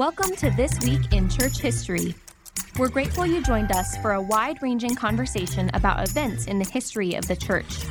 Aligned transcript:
Welcome 0.00 0.34
to 0.36 0.48
This 0.48 0.80
Week 0.80 1.12
in 1.12 1.28
Church 1.28 1.58
History. 1.58 2.14
We're 2.78 2.88
grateful 2.88 3.26
you 3.26 3.42
joined 3.42 3.70
us 3.70 3.98
for 3.98 4.12
a 4.12 4.22
wide 4.22 4.62
ranging 4.62 4.94
conversation 4.94 5.70
about 5.74 6.08
events 6.08 6.46
in 6.46 6.58
the 6.58 6.64
history 6.64 7.16
of 7.16 7.28
the 7.28 7.36
church. 7.36 7.84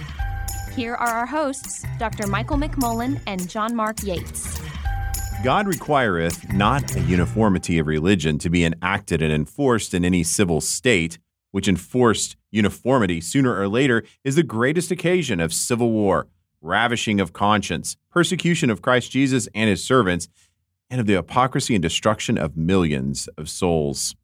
Here 0.75 0.95
are 0.95 1.07
our 1.07 1.27
hosts, 1.27 1.85
Dr. 1.99 2.25
Michael 2.25 2.57
McMullen 2.57 3.21
and 3.27 3.47
John 3.47 3.75
Mark 3.75 4.01
Yates. 4.01 4.59
God 5.43 5.67
requireth 5.67 6.51
not 6.51 6.95
a 6.95 7.01
uniformity 7.01 7.77
of 7.77 7.85
religion 7.85 8.39
to 8.39 8.49
be 8.49 8.65
enacted 8.65 9.21
and 9.21 9.31
enforced 9.31 9.93
in 9.93 10.03
any 10.03 10.23
civil 10.23 10.61
state, 10.61 11.19
which 11.51 11.67
enforced 11.67 12.35
uniformity 12.49 13.21
sooner 13.21 13.55
or 13.55 13.67
later 13.67 14.03
is 14.23 14.35
the 14.35 14.41
greatest 14.41 14.89
occasion 14.89 15.39
of 15.39 15.53
civil 15.53 15.91
war, 15.91 16.25
ravishing 16.59 17.19
of 17.19 17.33
conscience, 17.33 17.97
persecution 18.09 18.71
of 18.71 18.81
Christ 18.81 19.11
Jesus 19.11 19.47
and 19.53 19.69
his 19.69 19.83
servants, 19.85 20.27
and 20.89 20.99
of 20.99 21.07
the 21.07 21.13
hypocrisy 21.13 21.75
and 21.75 21.81
destruction 21.81 22.37
of 22.37 22.57
millions 22.57 23.29
of 23.37 23.49
souls. 23.49 24.15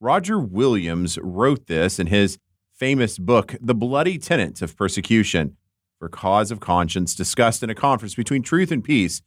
Roger 0.00 0.38
Williams 0.38 1.18
wrote 1.22 1.66
this 1.66 1.98
in 1.98 2.08
his 2.08 2.38
famous 2.74 3.18
book, 3.18 3.54
The 3.60 3.74
Bloody 3.74 4.18
Tenets 4.18 4.60
of 4.60 4.76
Persecution, 4.76 5.56
for 5.98 6.08
cause 6.08 6.50
of 6.50 6.60
conscience, 6.60 7.14
discussed 7.14 7.62
in 7.62 7.70
a 7.70 7.74
conference 7.74 8.14
between 8.14 8.42
truth 8.42 8.70
and 8.70 8.84
peace, 8.84 9.22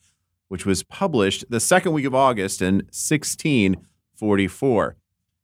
which 0.50 0.66
was 0.66 0.84
published 0.84 1.46
the 1.50 1.60
second 1.60 1.94
week 1.94 2.06
of 2.06 2.14
August 2.14 2.62
in 2.62 2.76
1644. 2.92 4.96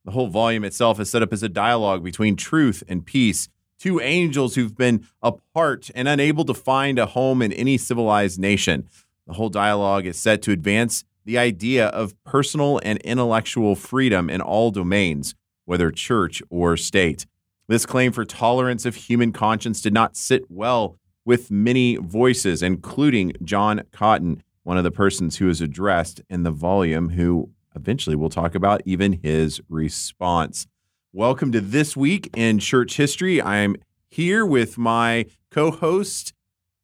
The 0.04 0.12
whole 0.12 0.28
volume 0.28 0.64
itself 0.64 1.00
is 1.00 1.10
set 1.10 1.22
up 1.22 1.32
as 1.32 1.42
a 1.42 1.48
dialogue 1.48 2.04
between 2.04 2.36
truth 2.36 2.84
and 2.86 3.04
peace, 3.04 3.48
two 3.78 4.00
angels 4.00 4.54
who've 4.54 4.76
been 4.76 5.06
apart 5.22 5.90
and 5.94 6.06
unable 6.06 6.44
to 6.44 6.54
find 6.54 6.98
a 6.98 7.06
home 7.06 7.42
in 7.42 7.52
any 7.52 7.78
civilized 7.78 8.38
nation. 8.38 8.88
The 9.26 9.32
whole 9.32 9.48
dialogue 9.48 10.06
is 10.06 10.18
set 10.18 10.42
to 10.42 10.52
advance 10.52 11.04
the 11.24 11.38
idea 11.38 11.86
of 11.88 12.14
personal 12.24 12.80
and 12.84 12.98
intellectual 13.00 13.74
freedom 13.74 14.28
in 14.28 14.40
all 14.40 14.70
domains, 14.70 15.34
whether 15.64 15.90
church 15.90 16.42
or 16.50 16.76
state. 16.76 17.26
This 17.66 17.86
claim 17.86 18.12
for 18.12 18.24
tolerance 18.24 18.84
of 18.84 18.94
human 18.94 19.32
conscience 19.32 19.80
did 19.80 19.94
not 19.94 20.16
sit 20.16 20.44
well 20.50 20.98
with 21.24 21.50
many 21.50 21.96
voices, 21.96 22.62
including 22.62 23.32
John 23.42 23.82
Cotton, 23.90 24.42
one 24.64 24.76
of 24.76 24.84
the 24.84 24.90
persons 24.90 25.38
who 25.38 25.48
is 25.48 25.62
addressed 25.62 26.20
in 26.28 26.42
the 26.42 26.50
volume, 26.50 27.10
who 27.10 27.50
eventually 27.74 28.16
we'll 28.16 28.28
talk 28.28 28.54
about 28.54 28.82
even 28.84 29.20
his 29.22 29.62
response. 29.70 30.66
Welcome 31.12 31.52
to 31.52 31.60
This 31.62 31.96
Week 31.96 32.28
in 32.36 32.58
Church 32.58 32.96
History. 32.98 33.40
I'm 33.40 33.76
here 34.10 34.44
with 34.44 34.76
my 34.76 35.24
co 35.50 35.70
host, 35.70 36.34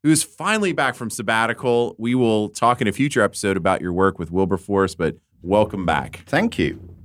who's 0.03 0.23
finally 0.23 0.73
back 0.73 0.95
from 0.95 1.09
sabbatical. 1.09 1.95
We 1.97 2.15
will 2.15 2.49
talk 2.49 2.81
in 2.81 2.87
a 2.87 2.91
future 2.91 3.21
episode 3.21 3.57
about 3.57 3.81
your 3.81 3.93
work 3.93 4.19
with 4.19 4.31
Wilberforce, 4.31 4.95
but 4.95 5.17
welcome 5.41 5.85
back. 5.85 6.23
Thank 6.25 6.57
you. 6.57 6.95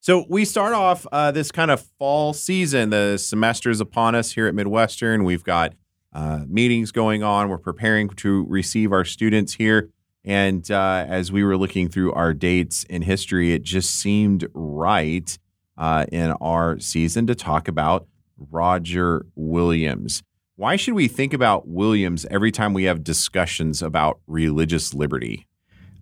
So 0.00 0.24
we 0.28 0.44
start 0.44 0.72
off 0.72 1.06
uh, 1.12 1.30
this 1.30 1.52
kind 1.52 1.70
of 1.70 1.80
fall 1.98 2.32
season. 2.32 2.90
The 2.90 3.18
semester 3.18 3.70
is 3.70 3.80
upon 3.80 4.14
us 4.14 4.32
here 4.32 4.48
at 4.48 4.54
Midwestern. 4.54 5.22
We've 5.22 5.44
got 5.44 5.74
uh, 6.12 6.40
meetings 6.48 6.90
going 6.90 7.22
on. 7.22 7.48
We're 7.48 7.58
preparing 7.58 8.08
to 8.08 8.44
receive 8.48 8.92
our 8.92 9.04
students 9.04 9.54
here. 9.54 9.90
And 10.24 10.68
uh, 10.70 11.04
as 11.08 11.32
we 11.32 11.42
were 11.44 11.56
looking 11.56 11.88
through 11.88 12.12
our 12.12 12.34
dates 12.34 12.84
in 12.84 13.02
history, 13.02 13.52
it 13.52 13.62
just 13.62 13.94
seemed 13.94 14.46
right 14.54 15.36
uh, 15.78 16.06
in 16.12 16.32
our 16.32 16.78
season 16.78 17.26
to 17.28 17.34
talk 17.34 17.68
about 17.68 18.06
Roger 18.36 19.26
Williams. 19.34 20.22
Why 20.56 20.76
should 20.76 20.94
we 20.94 21.08
think 21.08 21.32
about 21.32 21.66
Williams 21.66 22.26
every 22.30 22.52
time 22.52 22.74
we 22.74 22.84
have 22.84 23.02
discussions 23.02 23.82
about 23.82 24.20
religious 24.26 24.92
liberty? 24.92 25.46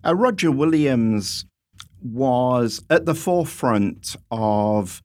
Uh, 0.05 0.15
Roger 0.15 0.51
Williams 0.51 1.45
was 2.03 2.83
at 2.89 3.05
the 3.05 3.15
forefront 3.15 4.15
of 4.29 5.01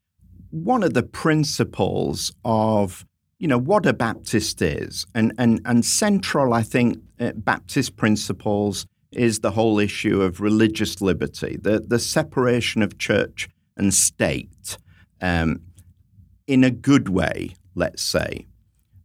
one 0.50 0.82
of 0.82 0.94
the 0.94 1.02
principles 1.02 2.32
of 2.44 3.06
you 3.38 3.46
know 3.46 3.58
what 3.58 3.84
a 3.84 3.92
Baptist 3.92 4.62
is, 4.62 5.06
and 5.14 5.32
and 5.38 5.60
and 5.66 5.84
central, 5.84 6.54
I 6.54 6.62
think, 6.62 6.98
uh, 7.20 7.32
Baptist 7.36 7.96
principles 7.96 8.86
is 9.12 9.40
the 9.40 9.50
whole 9.50 9.78
issue 9.78 10.22
of 10.22 10.40
religious 10.40 11.00
liberty, 11.02 11.58
the 11.60 11.80
the 11.80 11.98
separation 11.98 12.82
of 12.82 12.98
church 12.98 13.48
and 13.76 13.92
state, 13.92 14.78
um, 15.20 15.60
in 16.46 16.64
a 16.64 16.70
good 16.70 17.10
way, 17.10 17.54
let's 17.74 18.02
say, 18.02 18.46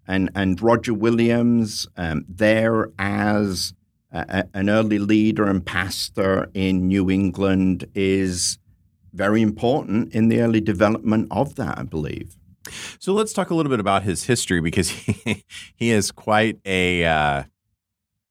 and 0.07 0.29
and 0.35 0.61
Roger 0.61 0.93
Williams 0.93 1.87
um, 1.97 2.25
there 2.27 2.89
as 2.99 3.73
a, 4.11 4.45
an 4.53 4.69
early 4.69 4.99
leader 4.99 5.45
and 5.45 5.65
pastor 5.65 6.49
in 6.53 6.87
New 6.87 7.09
England 7.09 7.85
is 7.95 8.57
very 9.13 9.41
important 9.41 10.13
in 10.13 10.29
the 10.29 10.41
early 10.41 10.61
development 10.61 11.27
of 11.31 11.55
that, 11.55 11.77
I 11.77 11.83
believe. 11.83 12.35
So 12.99 13.13
let's 13.13 13.33
talk 13.33 13.49
a 13.49 13.55
little 13.55 13.69
bit 13.69 13.79
about 13.79 14.03
his 14.03 14.25
history 14.25 14.61
because 14.61 14.89
he, 14.89 15.43
he 15.75 15.91
is 15.91 16.11
quite 16.11 16.59
a 16.65 17.05
uh, 17.05 17.43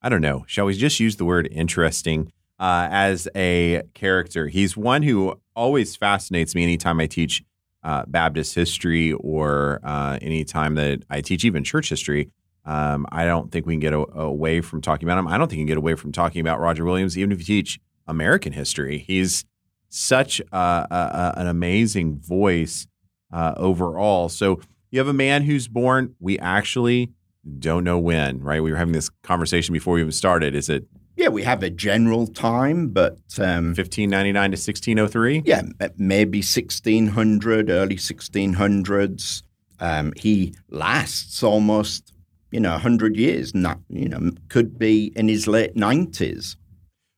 I 0.03 0.09
don't 0.09 0.23
know, 0.23 0.45
shall 0.47 0.65
we 0.65 0.75
just 0.75 0.99
use 0.99 1.17
the 1.17 1.27
word 1.27 1.49
interesting 1.51 2.33
uh, 2.59 2.89
as 2.91 3.29
a 3.37 3.83
character? 3.93 4.49
He's 4.49 4.77
one 4.77 5.03
who 5.03 5.39
always 5.55 5.95
fascinates 5.95 6.55
me 6.55 6.63
anytime 6.63 7.01
I 7.01 7.07
teach 7.07 7.43
uh, 7.83 8.05
Baptist 8.07 8.55
history 8.55 9.13
or 9.13 9.81
uh, 9.83 10.19
anytime 10.21 10.75
that 10.75 11.03
I 11.09 11.21
teach 11.21 11.45
even 11.45 11.65
church 11.65 11.89
history. 11.89 12.31
Um, 12.67 13.07
I 13.11 13.25
don't 13.25 13.51
think 13.51 13.67
we 13.67 13.73
can 13.73 13.81
get 13.81 13.95
a- 13.95 14.19
away 14.19 14.61
from 14.61 14.83
talking 14.83 15.09
about 15.09 15.19
him. 15.19 15.27
I 15.27 15.39
don't 15.39 15.49
think 15.49 15.59
you 15.59 15.65
can 15.65 15.69
get 15.69 15.79
away 15.79 15.95
from 15.95 16.13
talking 16.13 16.41
about 16.41 16.61
Roger 16.61 16.85
Williams, 16.85 17.17
even 17.17 17.33
if 17.33 17.39
you 17.41 17.45
teach 17.45 17.81
American 18.07 18.53
history. 18.53 18.99
He's 18.99 19.45
such 19.89 20.41
a, 20.53 20.57
a, 20.57 21.35
an 21.37 21.47
amazing 21.47 22.21
voice 22.21 22.87
uh, 23.33 23.55
overall. 23.57 24.29
So 24.29 24.61
you 24.91 24.99
have 24.99 25.09
a 25.09 25.15
man 25.15 25.43
who's 25.43 25.69
born. 25.69 26.15
We 26.21 26.39
actually 26.39 27.13
don't 27.59 27.85
know 27.85 27.99
when, 27.99 28.41
right? 28.41 28.63
We 28.63 28.71
were 28.71 28.77
having 28.77 28.93
this 28.93 29.09
conversation 29.23 29.73
before 29.73 29.95
we 29.95 30.01
even 30.01 30.13
started. 30.13 30.55
Is 30.55 30.69
it? 30.69 30.85
Yeah, 31.21 31.29
we 31.29 31.43
have 31.43 31.63
a 31.63 31.69
general 31.69 32.27
time, 32.27 32.89
but 32.89 33.19
um, 33.39 33.75
1599 33.75 34.33
to 34.33 34.55
1603. 34.55 35.43
Yeah, 35.45 35.65
maybe 35.99 36.39
1600, 36.39 37.69
early 37.69 37.97
1600s. 37.97 39.43
Um, 39.81 40.15
he 40.17 40.55
lasts 40.71 41.43
almost, 41.43 42.15
you 42.51 42.59
know, 42.59 42.71
100 42.71 43.19
years. 43.19 43.55
Not, 43.55 43.81
you 43.91 44.09
know, 44.09 44.31
could 44.49 44.79
be 44.79 45.13
in 45.15 45.29
his 45.29 45.47
late 45.47 45.75
90s. 45.75 46.57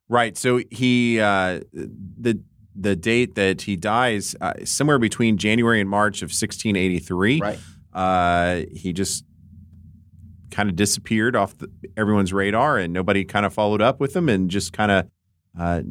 Right. 0.09 0.37
So 0.37 0.59
he 0.69 1.21
uh, 1.21 1.61
the 1.71 2.41
the 2.75 2.97
date 2.97 3.35
that 3.35 3.61
he 3.61 3.77
dies 3.77 4.35
uh, 4.41 4.65
somewhere 4.65 4.99
between 4.99 5.37
January 5.37 5.79
and 5.79 5.89
March 5.89 6.17
of 6.17 6.27
1683. 6.27 7.39
Right. 7.39 7.59
Uh, 7.93 8.63
he 8.69 8.91
just 8.91 9.23
kind 10.53 10.69
of 10.69 10.75
disappeared 10.75 11.35
off 11.35 11.57
the, 11.57 11.69
everyone's 11.97 12.31
radar, 12.31 12.77
and 12.77 12.93
nobody 12.93 13.25
kind 13.25 13.45
of 13.45 13.53
followed 13.53 13.81
up 13.81 13.99
with 13.99 14.15
him, 14.15 14.29
and 14.29 14.49
just 14.49 14.73
kind 14.73 14.91
of. 14.91 15.07
Uh, 15.57 15.81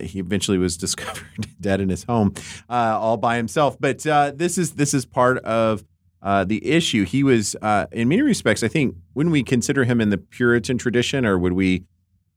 he 0.00 0.18
eventually 0.18 0.56
was 0.56 0.76
discovered 0.78 1.46
dead 1.60 1.80
in 1.80 1.88
his 1.88 2.04
home, 2.04 2.32
uh, 2.70 2.98
all 2.98 3.16
by 3.16 3.36
himself. 3.36 3.76
But 3.78 4.06
uh, 4.06 4.32
this 4.34 4.56
is 4.56 4.72
this 4.72 4.94
is 4.94 5.04
part 5.04 5.38
of 5.38 5.84
uh, 6.22 6.44
the 6.44 6.64
issue. 6.66 7.04
He 7.04 7.22
was, 7.22 7.54
in 7.92 8.08
many 8.08 8.22
respects, 8.22 8.62
I 8.62 8.68
think, 8.68 8.96
wouldn't 9.14 9.32
we 9.32 9.42
consider 9.42 9.84
him 9.84 10.00
in 10.00 10.10
the 10.10 10.18
Puritan 10.18 10.78
tradition, 10.78 11.26
or 11.26 11.38
would 11.38 11.52
we 11.52 11.84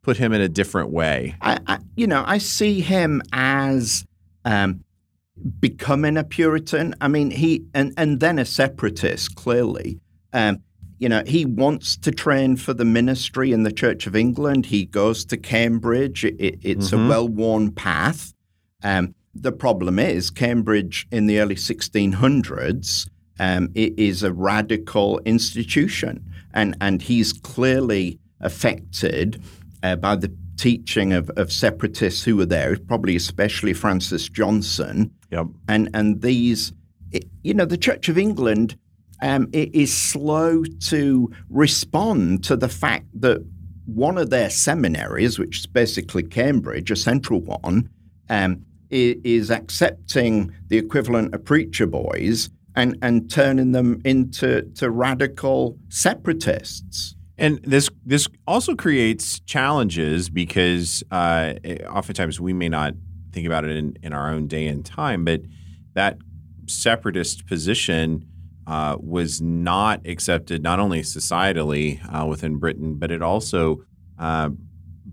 put 0.01 0.17
him 0.17 0.33
in 0.33 0.41
a 0.41 0.49
different 0.49 0.89
way? 0.89 1.35
I, 1.41 1.59
I 1.67 1.79
you 1.95 2.07
know, 2.07 2.23
I 2.25 2.37
see 2.37 2.81
him 2.81 3.21
as 3.33 4.05
um, 4.45 4.83
becoming 5.59 6.17
a 6.17 6.23
Puritan. 6.23 6.95
I 7.01 7.07
mean, 7.07 7.31
he 7.31 7.65
and 7.73 7.93
and 7.97 8.19
then 8.19 8.39
a 8.39 8.45
separatist. 8.45 9.35
Clearly, 9.35 9.99
um, 10.33 10.63
you 10.99 11.09
know, 11.09 11.23
he 11.25 11.45
wants 11.45 11.95
to 11.97 12.11
train 12.11 12.55
for 12.55 12.73
the 12.73 12.85
ministry 12.85 13.51
in 13.51 13.63
the 13.63 13.71
Church 13.71 14.07
of 14.07 14.15
England. 14.15 14.67
He 14.67 14.85
goes 14.85 15.25
to 15.25 15.37
Cambridge. 15.37 16.25
It, 16.25 16.59
it's 16.61 16.91
mm-hmm. 16.91 17.05
a 17.05 17.09
well-worn 17.09 17.71
path. 17.71 18.33
Um, 18.83 19.13
the 19.33 19.51
problem 19.51 19.99
is 19.99 20.29
Cambridge 20.29 21.07
in 21.11 21.27
the 21.27 21.39
early 21.39 21.55
1600s. 21.55 23.09
Um, 23.39 23.69
it 23.75 23.97
is 23.99 24.23
a 24.23 24.33
radical 24.33 25.19
institution, 25.19 26.25
and 26.53 26.75
and 26.81 27.03
he's 27.03 27.33
clearly 27.33 28.19
affected 28.41 29.43
uh, 29.83 29.95
by 29.95 30.15
the 30.15 30.35
teaching 30.57 31.13
of, 31.13 31.29
of 31.31 31.51
separatists 31.51 32.23
who 32.23 32.35
were 32.35 32.47
there, 32.47 32.75
probably 32.77 33.15
especially 33.15 33.73
Francis 33.73 34.27
Johnson. 34.27 35.11
Yep. 35.29 35.47
And 35.67 35.89
and 35.93 36.21
these, 36.23 36.73
you 37.43 37.53
know, 37.53 37.65
the 37.65 37.77
Church 37.77 38.09
of 38.09 38.17
England 38.17 38.75
um, 39.21 39.49
is 39.53 39.95
slow 39.95 40.63
to 40.63 41.31
respond 41.49 42.43
to 42.45 42.55
the 42.55 42.69
fact 42.69 43.05
that 43.13 43.43
one 43.85 44.17
of 44.17 44.29
their 44.29 44.49
seminaries, 44.49 45.39
which 45.39 45.59
is 45.59 45.65
basically 45.65 46.23
Cambridge, 46.23 46.91
a 46.91 46.95
central 46.95 47.41
one, 47.41 47.89
um, 48.29 48.65
is 48.89 49.49
accepting 49.49 50.53
the 50.67 50.77
equivalent 50.77 51.33
of 51.33 51.43
preacher 51.43 51.87
boys 51.87 52.49
and, 52.75 52.97
and 53.01 53.29
turning 53.29 53.71
them 53.71 54.01
into 54.05 54.61
to 54.75 54.89
radical 54.89 55.77
separatists. 55.89 57.15
And 57.37 57.59
this 57.63 57.89
this 58.05 58.27
also 58.47 58.75
creates 58.75 59.39
challenges 59.41 60.29
because 60.29 61.03
uh, 61.11 61.53
oftentimes 61.87 62.39
we 62.39 62.53
may 62.53 62.69
not 62.69 62.93
think 63.31 63.45
about 63.45 63.65
it 63.65 63.75
in, 63.75 63.95
in 64.01 64.13
our 64.13 64.31
own 64.31 64.47
day 64.47 64.67
and 64.67 64.85
time, 64.85 65.25
but 65.25 65.41
that 65.93 66.17
separatist 66.67 67.45
position 67.45 68.25
uh, 68.67 68.97
was 68.99 69.41
not 69.41 70.05
accepted 70.05 70.61
not 70.61 70.77
only 70.77 71.01
societally 71.01 72.01
uh, 72.13 72.25
within 72.25 72.57
Britain, 72.57 72.95
but 72.95 73.11
it 73.11 73.21
also 73.21 73.81
uh, 74.19 74.49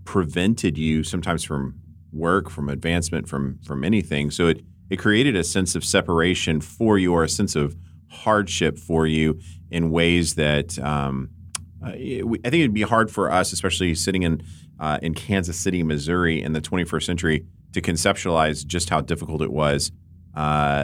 prevented 0.03 0.77
you 0.77 1.03
sometimes 1.03 1.41
from 1.43 1.79
work, 2.11 2.49
from 2.49 2.67
advancement, 2.67 3.29
from 3.29 3.57
from 3.65 3.85
anything. 3.85 4.29
So 4.29 4.47
it 4.47 4.61
it 4.89 4.97
created 4.97 5.37
a 5.37 5.43
sense 5.43 5.73
of 5.73 5.85
separation 5.85 6.59
for 6.59 6.99
you 6.99 7.13
or 7.13 7.23
a 7.23 7.29
sense 7.29 7.55
of 7.55 7.77
hardship 8.09 8.77
for 8.77 9.07
you 9.07 9.39
in 9.71 9.89
ways 9.89 10.35
that 10.35 10.77
um, 10.79 11.29
uh, 11.81 11.91
I 11.91 12.21
think 12.23 12.55
it'd 12.55 12.73
be 12.73 12.81
hard 12.81 13.09
for 13.09 13.31
us, 13.31 13.53
especially 13.53 13.95
sitting 13.95 14.23
in 14.23 14.43
uh, 14.81 14.99
in 15.01 15.13
Kansas 15.13 15.57
City, 15.57 15.81
Missouri, 15.81 16.41
in 16.41 16.51
the 16.51 16.61
21st 16.61 17.03
century, 17.03 17.45
to 17.71 17.81
conceptualize 17.81 18.65
just 18.65 18.89
how 18.89 18.99
difficult 18.99 19.41
it 19.41 19.53
was 19.53 19.93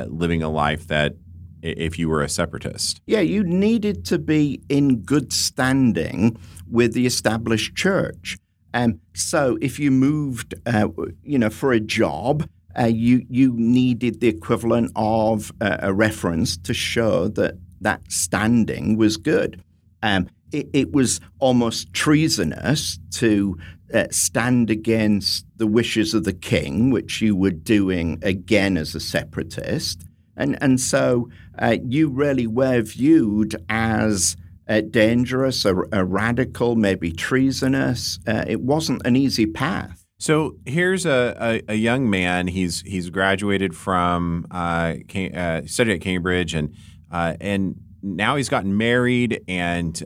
living 0.10 0.42
a 0.42 0.50
life 0.50 0.88
that 0.88 1.16
if 1.62 1.98
you 2.00 2.10
were 2.10 2.22
a 2.22 2.30
separatist. 2.30 3.02
Yeah, 3.06 3.22
you 3.22 3.44
needed 3.44 4.06
to 4.06 4.20
be 4.20 4.62
in 4.70 5.02
good 5.02 5.32
standing 5.34 6.38
with 6.70 6.94
the 6.94 7.06
established 7.06 7.76
church. 7.76 8.38
Um, 8.74 9.00
so 9.14 9.58
if 9.62 9.80
you 9.80 9.92
moved, 9.92 10.56
uh, 10.66 10.88
you 11.24 11.38
know, 11.38 11.50
for 11.50 11.74
a 11.74 11.80
job, 11.80 12.48
uh, 12.80 12.86
you 12.86 13.26
you 13.30 13.54
needed 13.58 14.22
the 14.22 14.30
equivalent 14.30 14.92
of 14.96 15.52
a 15.60 15.94
reference 15.94 16.56
to 16.58 16.74
show 16.74 17.28
that 17.28 17.56
that 17.82 18.10
standing 18.10 18.98
was 18.98 19.18
good. 19.18 19.62
Um, 20.04 20.30
it, 20.52 20.70
it, 20.74 20.92
was 20.92 21.20
almost 21.40 21.94
treasonous 21.94 23.00
to 23.12 23.58
uh, 23.94 24.06
stand 24.10 24.70
against 24.70 25.46
the 25.58 25.68
wishes 25.68 26.14
of 26.14 26.24
the 26.24 26.34
king, 26.34 26.92
which 26.92 27.22
you 27.22 27.36
were 27.36 27.52
doing 27.52 28.20
again 28.22 28.78
as 28.78 28.96
a 28.96 29.00
separatist, 29.00 30.04
and 30.36 30.58
and 30.62 30.80
so 30.80 31.30
uh, 31.60 31.78
you 31.84 32.10
really 32.10 32.48
were 32.48 32.82
viewed 32.82 33.56
as 33.70 34.36
uh, 34.68 34.82
dangerous, 34.82 35.66
a, 35.66 35.76
a, 35.92 36.06
radical, 36.06 36.76
maybe 36.76 37.12
treasonous. 37.12 38.20
Uh, 38.26 38.46
it 38.48 38.62
wasn't 38.62 39.06
an 39.06 39.16
easy 39.16 39.46
path. 39.46 40.06
So 40.18 40.56
here's 40.66 41.06
a, 41.06 41.36
a, 41.68 41.74
a 41.74 41.76
young 41.76 42.10
man. 42.10 42.48
He's 42.48 42.82
he's 42.82 43.10
graduated 43.10 43.76
from 43.76 44.46
uh, 44.52 44.96
uh, 45.36 45.62
studied 45.66 45.96
at 45.96 46.02
Cambridge 46.02 46.54
and 46.54 46.74
uh, 47.12 47.36
and 47.42 47.76
now 48.04 48.36
he's 48.36 48.50
gotten 48.50 48.78
married 48.78 49.44
and 49.48 50.02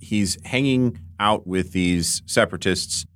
he's 0.00 0.38
hanging 0.44 0.98
out 1.20 1.46
with 1.46 1.72
these 1.72 2.22
separatists 2.26 3.06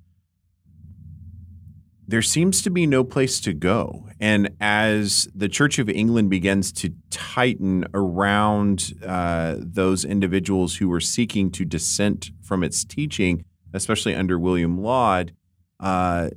there 2.07 2.21
seems 2.21 2.61
to 2.61 2.69
be 2.69 2.85
no 2.85 3.03
place 3.03 3.39
to 3.41 3.53
go. 3.53 4.07
And 4.19 4.51
as 4.59 5.27
the 5.33 5.49
Church 5.49 5.79
of 5.79 5.89
England 5.89 6.29
begins 6.29 6.71
to 6.73 6.93
tighten 7.09 7.85
around 7.93 8.93
uh, 9.05 9.55
those 9.59 10.05
individuals 10.05 10.77
who 10.77 10.87
were 10.87 10.99
seeking 10.99 11.51
to 11.51 11.65
dissent 11.65 12.31
from 12.41 12.63
its 12.63 12.83
teaching, 12.83 13.43
especially 13.73 14.13
under 14.13 14.37
William 14.37 14.81
Laud, 14.81 15.33
uh, 15.79 16.29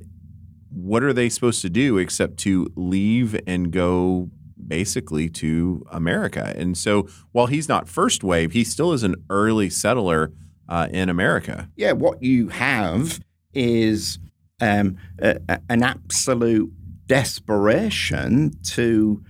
what 0.71 1.03
are 1.03 1.13
they 1.13 1.29
supposed 1.29 1.61
to 1.61 1.69
do 1.69 1.97
except 1.97 2.37
to 2.37 2.71
leave 2.75 3.39
and 3.47 3.71
go 3.71 4.29
basically 4.67 5.29
to 5.29 5.85
America? 5.91 6.53
And 6.55 6.77
so 6.77 7.07
while 7.31 7.47
he's 7.47 7.69
not 7.69 7.87
first 7.87 8.23
wave, 8.23 8.51
he 8.51 8.63
still 8.63 8.91
is 8.93 9.03
an 9.03 9.15
early 9.29 9.69
settler 9.69 10.31
uh, 10.67 10.87
in 10.91 11.09
America. 11.09 11.69
Yeah, 11.75 11.93
what 11.93 12.21
you 12.21 12.49
have 12.49 13.19
is 13.53 14.19
um, 14.61 14.97
a, 15.19 15.39
a, 15.47 15.59
an 15.69 15.83
absolute 15.83 16.71
desperation 17.07 18.51
to 18.63 19.23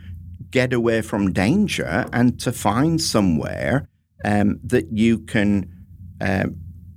get 0.51 0.73
away 0.73 1.01
from 1.01 1.31
danger 1.31 2.05
and 2.11 2.39
to 2.39 2.51
find 2.51 3.01
somewhere 3.01 3.87
um, 4.25 4.59
that 4.63 4.91
you 4.91 5.19
can 5.19 5.71
uh, 6.21 6.45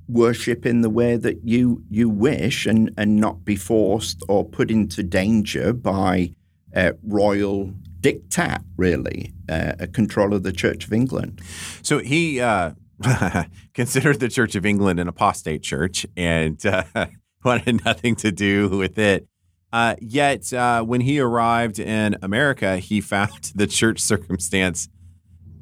worship 0.09 0.67
in 0.67 0.81
the 0.81 0.91
way 0.91 1.17
that 1.17 1.39
you 1.45 1.83
you 1.89 2.09
wish 2.09 2.67
and 2.67 2.91
and 2.97 3.17
not 3.17 3.45
be 3.45 3.57
forced 3.57 4.23
or 4.29 4.45
put 4.45 4.71
into 4.71 5.03
danger 5.03 5.73
by 5.73 6.35
uh, 6.75 6.93
royal 7.05 7.73
diktat, 8.01 8.63
really, 8.77 9.33
uh, 9.49 9.75
a 9.79 9.87
control 9.87 10.35
of 10.35 10.43
the 10.43 10.53
Church 10.53 10.85
of 10.85 10.93
England. 10.93 11.41
So 11.83 11.99
he 11.99 12.41
uh, 12.41 12.73
considered 13.75 14.21
the 14.21 14.29
Church 14.29 14.55
of 14.55 14.67
England 14.67 15.01
an 15.01 15.09
apostate 15.09 15.63
church, 15.63 16.05
and 16.17 16.65
uh, 16.67 17.07
wanted 17.45 17.85
nothing 17.85 18.17
to 18.17 18.33
do 18.33 18.69
with 18.69 18.99
it. 18.99 19.27
Uh, 19.73 19.97
yet, 20.01 20.53
uh, 20.53 20.83
when 20.83 21.01
he 21.01 21.19
arrived 21.19 21.79
in 21.79 22.17
America, 22.23 22.77
he 22.77 23.01
found 23.15 23.53
the 23.55 23.67
church 23.67 24.01
circumstance 24.01 24.89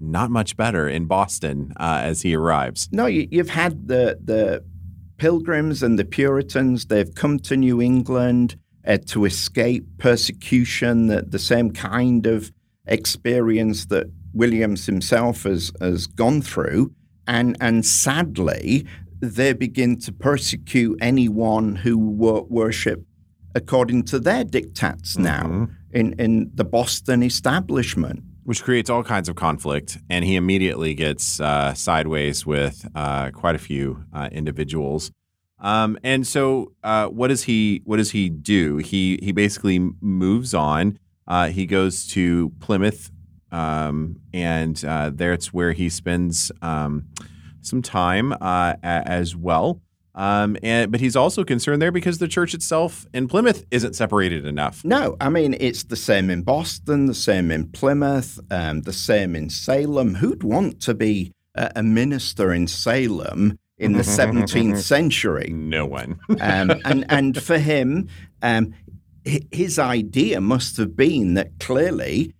not 0.00 0.30
much 0.30 0.56
better 0.56 0.88
in 0.88 1.04
Boston 1.06 1.72
uh, 1.78 2.00
as 2.02 2.22
he 2.22 2.34
arrives. 2.34 2.88
No, 2.90 3.06
you, 3.06 3.28
have 3.38 3.50
had 3.50 3.88
the 3.88 4.18
the 4.22 4.64
Pilgrims 5.18 5.82
and 5.82 5.98
the 5.98 6.04
Puritans. 6.04 6.86
They've 6.86 7.14
come 7.14 7.38
to 7.40 7.56
New 7.56 7.82
England 7.82 8.56
uh, 8.86 8.96
to 9.08 9.26
escape 9.26 9.84
persecution, 9.98 11.08
the, 11.08 11.22
the 11.22 11.38
same 11.38 11.70
kind 11.70 12.26
of 12.26 12.50
experience 12.86 13.86
that 13.86 14.06
Williams 14.32 14.86
himself 14.86 15.42
has 15.42 15.72
has 15.80 16.06
gone 16.06 16.40
through. 16.40 16.92
And 17.26 17.56
and 17.60 17.84
sadly, 17.84 18.86
they 19.20 19.52
begin 19.52 19.98
to 20.00 20.12
persecute 20.12 20.98
anyone 21.00 21.76
who 21.76 21.98
worship 21.98 23.04
according 23.54 24.04
to 24.04 24.18
their 24.18 24.44
diktats 24.44 25.18
now 25.18 25.42
mm-hmm. 25.42 25.64
in, 25.92 26.12
in 26.18 26.50
the 26.54 26.64
Boston 26.64 27.22
establishment. 27.22 28.22
Which 28.44 28.62
creates 28.62 28.88
all 28.88 29.04
kinds 29.04 29.28
of 29.28 29.36
conflict, 29.36 29.98
and 30.08 30.24
he 30.24 30.34
immediately 30.34 30.94
gets 30.94 31.40
uh, 31.40 31.74
sideways 31.74 32.46
with 32.46 32.88
uh, 32.94 33.30
quite 33.30 33.54
a 33.54 33.58
few 33.58 34.04
uh, 34.12 34.28
individuals. 34.32 35.12
Um, 35.60 35.98
and 36.02 36.26
so, 36.26 36.72
uh, 36.82 37.08
what 37.08 37.28
does 37.28 37.44
he? 37.44 37.82
What 37.84 37.98
does 37.98 38.12
he 38.12 38.30
do? 38.30 38.78
He 38.78 39.18
he 39.22 39.30
basically 39.30 39.78
moves 40.00 40.54
on. 40.54 40.98
Uh, 41.28 41.48
he 41.48 41.66
goes 41.66 42.06
to 42.08 42.50
Plymouth, 42.60 43.10
um, 43.52 44.16
and 44.32 44.82
uh, 44.84 45.12
it's 45.16 45.52
where 45.52 45.72
he 45.72 45.90
spends 45.90 46.50
um, 46.62 47.04
some 47.62 47.82
time 47.82 48.32
uh, 48.40 48.74
as 48.82 49.36
well. 49.36 49.80
Um, 50.14 50.56
and 50.62 50.90
but 50.90 51.00
he's 51.00 51.16
also 51.16 51.44
concerned 51.44 51.80
there 51.80 51.92
because 51.92 52.18
the 52.18 52.28
church 52.28 52.52
itself 52.52 53.06
in 53.14 53.28
Plymouth 53.28 53.64
isn't 53.70 53.94
separated 53.94 54.44
enough. 54.44 54.84
No, 54.84 55.16
I 55.20 55.28
mean 55.28 55.56
it's 55.60 55.84
the 55.84 55.96
same 55.96 56.30
in 56.30 56.42
Boston, 56.42 57.06
the 57.06 57.14
same 57.14 57.50
in 57.50 57.68
Plymouth, 57.68 58.40
um, 58.50 58.82
the 58.82 58.92
same 58.92 59.36
in 59.36 59.50
Salem. 59.50 60.16
Who'd 60.16 60.42
want 60.42 60.80
to 60.82 60.94
be 60.94 61.32
a, 61.54 61.70
a 61.76 61.82
minister 61.82 62.52
in 62.52 62.66
Salem 62.66 63.58
in 63.78 63.92
the 63.92 64.02
17th 64.02 64.78
century? 64.82 65.52
No 65.54 65.86
one. 65.86 66.18
um, 66.40 66.72
and 66.84 67.06
and 67.08 67.40
for 67.40 67.58
him, 67.58 68.08
um, 68.42 68.74
his 69.24 69.78
idea 69.78 70.40
must 70.40 70.76
have 70.76 70.96
been 70.96 71.34
that 71.34 71.58
clearly. 71.60 72.34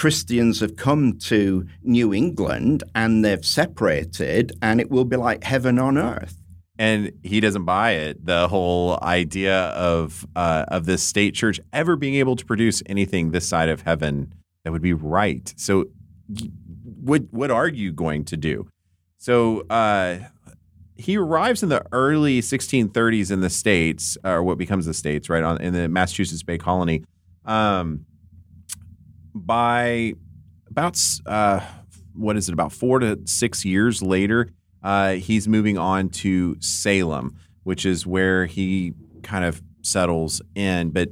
Christians 0.00 0.60
have 0.60 0.76
come 0.76 1.18
to 1.18 1.66
New 1.82 2.14
England 2.14 2.82
and 2.94 3.22
they've 3.22 3.44
separated, 3.44 4.50
and 4.62 4.80
it 4.80 4.90
will 4.90 5.04
be 5.04 5.16
like 5.16 5.44
heaven 5.44 5.78
on 5.78 5.98
earth. 5.98 6.40
And 6.78 7.12
he 7.22 7.38
doesn't 7.38 7.66
buy 7.66 7.90
it. 7.90 8.24
The 8.24 8.48
whole 8.48 8.98
idea 9.02 9.64
of 9.64 10.26
uh, 10.34 10.64
of 10.68 10.86
this 10.86 11.02
state 11.02 11.34
church 11.34 11.60
ever 11.74 11.96
being 11.96 12.14
able 12.14 12.34
to 12.36 12.46
produce 12.46 12.82
anything 12.86 13.32
this 13.32 13.46
side 13.46 13.68
of 13.68 13.82
heaven 13.82 14.32
that 14.64 14.72
would 14.72 14.80
be 14.80 14.94
right. 14.94 15.52
So, 15.58 15.84
what 16.82 17.24
what 17.30 17.50
are 17.50 17.68
you 17.68 17.92
going 17.92 18.24
to 18.24 18.38
do? 18.38 18.68
So, 19.18 19.66
uh, 19.68 20.20
he 20.96 21.18
arrives 21.18 21.62
in 21.62 21.68
the 21.68 21.84
early 21.92 22.40
1630s 22.40 23.30
in 23.30 23.40
the 23.40 23.50
states, 23.50 24.16
or 24.24 24.42
what 24.42 24.56
becomes 24.56 24.86
the 24.86 24.94
states, 24.94 25.28
right 25.28 25.42
on 25.42 25.60
in 25.60 25.74
the 25.74 25.90
Massachusetts 25.90 26.42
Bay 26.42 26.56
Colony. 26.56 27.04
Um, 27.44 28.06
by 29.46 30.14
about 30.68 30.98
uh, 31.26 31.60
what 32.14 32.36
is 32.36 32.48
it 32.48 32.52
about 32.52 32.72
four 32.72 32.98
to 33.00 33.18
six 33.24 33.64
years 33.64 34.02
later, 34.02 34.48
uh, 34.82 35.12
he's 35.12 35.48
moving 35.48 35.78
on 35.78 36.08
to 36.08 36.56
Salem, 36.60 37.36
which 37.64 37.84
is 37.84 38.06
where 38.06 38.46
he 38.46 38.94
kind 39.22 39.44
of 39.44 39.62
settles 39.82 40.40
in. 40.54 40.90
But 40.90 41.08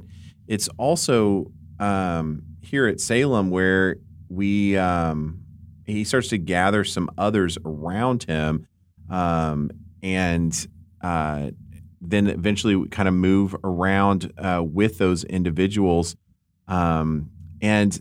it's 0.47 0.67
also 0.77 1.51
um, 1.79 2.43
here 2.61 2.87
at 2.87 2.99
Salem 2.99 3.49
where 3.49 3.97
we 4.29 4.77
um, 4.77 5.41
he 5.85 6.03
starts 6.03 6.29
to 6.29 6.37
gather 6.37 6.83
some 6.83 7.09
others 7.17 7.57
around 7.65 8.23
him, 8.23 8.67
um, 9.09 9.71
and 10.01 10.67
uh, 11.01 11.51
then 12.01 12.27
eventually 12.27 12.87
kind 12.89 13.07
of 13.07 13.13
move 13.13 13.55
around 13.63 14.31
uh, 14.37 14.63
with 14.63 14.97
those 14.97 15.23
individuals. 15.23 16.15
Um, 16.67 17.31
and 17.61 17.99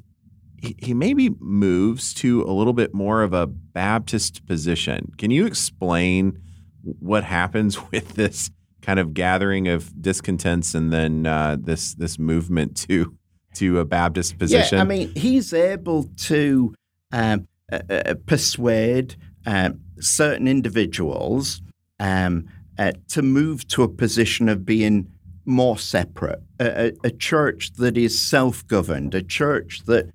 he, 0.60 0.76
he 0.78 0.94
maybe 0.94 1.30
moves 1.40 2.12
to 2.14 2.42
a 2.42 2.52
little 2.52 2.72
bit 2.72 2.94
more 2.94 3.22
of 3.22 3.32
a 3.32 3.46
Baptist 3.46 4.46
position. 4.46 5.12
Can 5.18 5.30
you 5.30 5.46
explain 5.46 6.40
what 6.82 7.24
happens 7.24 7.78
with 7.90 8.14
this 8.14 8.50
kind 8.82 8.98
of 8.98 9.12
gathering 9.14 9.68
of 9.68 10.00
discontents 10.00 10.74
and 10.74 10.92
then 10.92 11.26
uh, 11.26 11.56
this 11.60 11.94
this 11.94 12.18
movement 12.18 12.76
to 12.76 13.16
to 13.54 13.80
a 13.80 13.84
Baptist 13.84 14.38
position. 14.38 14.76
Yeah, 14.76 14.82
I 14.82 14.86
mean, 14.86 15.12
he's 15.14 15.52
able 15.52 16.04
to 16.16 16.74
um, 17.12 17.48
uh, 17.72 17.80
uh, 17.90 18.14
persuade 18.26 19.16
um, 19.46 19.80
certain 19.98 20.46
individuals 20.46 21.60
um, 21.98 22.46
uh, 22.78 22.92
to 23.08 23.22
move 23.22 23.66
to 23.68 23.82
a 23.82 23.88
position 23.88 24.48
of 24.48 24.64
being 24.64 25.10
more 25.44 25.78
separate, 25.78 26.42
a, 26.60 26.92
a 27.02 27.10
church 27.10 27.72
that 27.74 27.96
is 27.96 28.20
self 28.20 28.66
governed, 28.66 29.14
a 29.14 29.22
church 29.22 29.82
that 29.86 30.10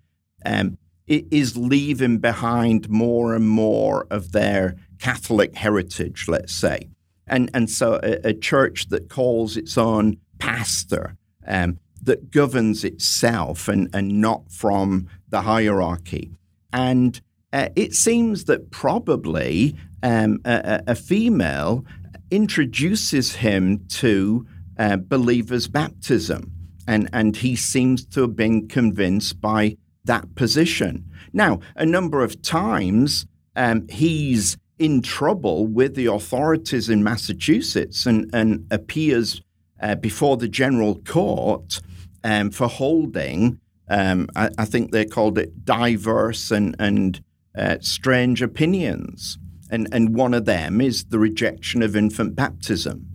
um, 0.45 0.77
is 1.07 1.57
leaving 1.57 2.17
behind 2.17 2.89
more 2.89 3.35
and 3.35 3.47
more 3.47 4.07
of 4.09 4.31
their 4.31 4.75
Catholic 4.99 5.55
heritage, 5.55 6.25
let's 6.27 6.53
say. 6.53 6.89
And, 7.27 7.49
and 7.53 7.69
so 7.69 7.99
a, 8.03 8.29
a 8.29 8.33
church 8.33 8.87
that 8.89 9.09
calls 9.09 9.57
its 9.57 9.77
own 9.77 10.17
pastor, 10.39 11.17
um, 11.47 11.79
that 12.01 12.31
governs 12.31 12.83
itself 12.83 13.67
and, 13.67 13.89
and 13.93 14.19
not 14.21 14.51
from 14.51 15.07
the 15.29 15.41
hierarchy. 15.41 16.31
And 16.71 17.19
uh, 17.51 17.69
it 17.75 17.93
seems 17.93 18.45
that 18.45 18.71
probably 18.71 19.75
um, 20.01 20.39
a, 20.43 20.83
a, 20.87 20.95
female 20.95 21.85
introduces 22.29 23.35
him 23.35 23.85
to 23.87 24.45
uh, 24.77 24.97
believers' 24.97 25.67
baptism. 25.67 26.51
And, 26.87 27.09
and 27.13 27.37
he 27.37 27.55
seems 27.55 28.05
to 28.07 28.21
have 28.21 28.35
been 28.35 28.67
convinced 28.67 29.39
by 29.39 29.77
that 30.05 30.35
position. 30.35 31.09
Now, 31.31 31.59
a 31.75 31.85
number 31.85 32.23
of 32.23 32.41
times 32.41 33.25
um, 33.55 33.87
he's 33.89 34.57
in 34.79 35.01
trouble 35.01 35.67
with 35.67 35.95
the 35.95 36.07
authorities 36.07 36.89
in 36.89 37.03
Massachusetts 37.03 38.05
and, 38.05 38.29
and 38.33 38.67
appears 38.71 39.41
uh, 39.81 39.95
before 39.95 40.37
the 40.37 40.47
general 40.47 40.95
court 41.01 41.79
um, 42.23 42.49
for 42.49 42.67
holding, 42.67 43.59
um, 43.89 44.27
I, 44.35 44.49
I, 44.57 44.65
think 44.65 44.91
they 44.91 45.05
called 45.05 45.37
it 45.37 45.65
diverse 45.65 46.51
and, 46.51 46.75
and 46.79 47.21
uh, 47.57 47.77
strange 47.81 48.41
opinions. 48.41 49.37
And, 49.69 49.87
and 49.91 50.15
one 50.15 50.33
of 50.33 50.45
them 50.45 50.81
is 50.81 51.05
the 51.05 51.19
rejection 51.19 51.81
of 51.81 51.95
infant 51.95 52.35
baptism. 52.35 53.07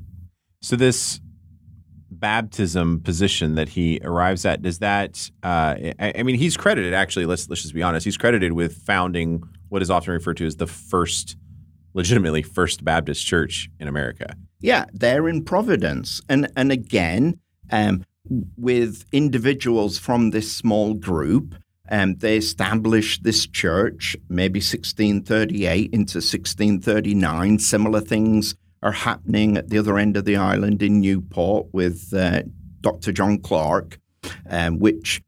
So, 0.61 0.77
this 0.77 1.21
baptism 2.21 3.01
position 3.01 3.55
that 3.55 3.69
he 3.69 4.01
arrives 4.03 4.45
at 4.45 4.63
does 4.63 4.79
that 4.79 5.31
uh, 5.43 5.75
I, 5.99 6.13
I, 6.17 6.23
mean 6.23 6.37
he's 6.37 6.57
credited 6.57 6.95
actually 6.95 7.27
let's 7.27 7.49
let's 7.49 7.63
just 7.63 7.75
be 7.75 7.83
honest 7.83 8.05
he's 8.05 8.17
credited 8.17 8.53
with 8.53 8.77
founding 8.79 9.43
what 9.69 9.83
is 9.83 9.91
often 9.91 10.13
referred 10.13 10.37
to 10.39 10.47
as 10.47 10.57
the 10.57 10.67
first 10.67 11.37
legitimately 11.95 12.43
first 12.43 12.85
baptist 12.85 13.27
church 13.27 13.71
in 13.79 13.89
america. 13.89 14.35
Yeah 14.61 14.87
they're 14.93 15.29
in 15.29 15.45
providence. 15.45 16.21
And 16.29 16.51
and 16.57 16.73
again 16.73 17.39
um, 17.71 18.05
with 18.57 19.05
individuals 19.13 19.99
from 19.99 20.31
this 20.31 20.53
small 20.53 20.95
group 20.95 21.55
um, 21.91 22.17
they 22.17 22.37
established 22.37 23.23
this 23.23 23.47
church 23.47 24.17
maybe 24.29 24.59
1638 24.59 25.91
into 25.93 26.19
1639 26.19 27.59
similar 27.59 28.01
things 28.01 28.55
are 28.83 28.93
happening 28.93 29.57
at 29.57 29.69
the 29.69 29.79
other 29.79 29.99
end 29.99 30.17
of 30.17 30.25
the 30.25 30.37
island 30.37 30.83
in 30.83 31.01
Newport 31.01 31.67
with 31.73 32.13
uh, 32.15 32.43
Dr. 32.81 33.13
John 33.13 33.39
Clarke, 33.39 33.99
um, 34.49 34.79
which 34.79 35.21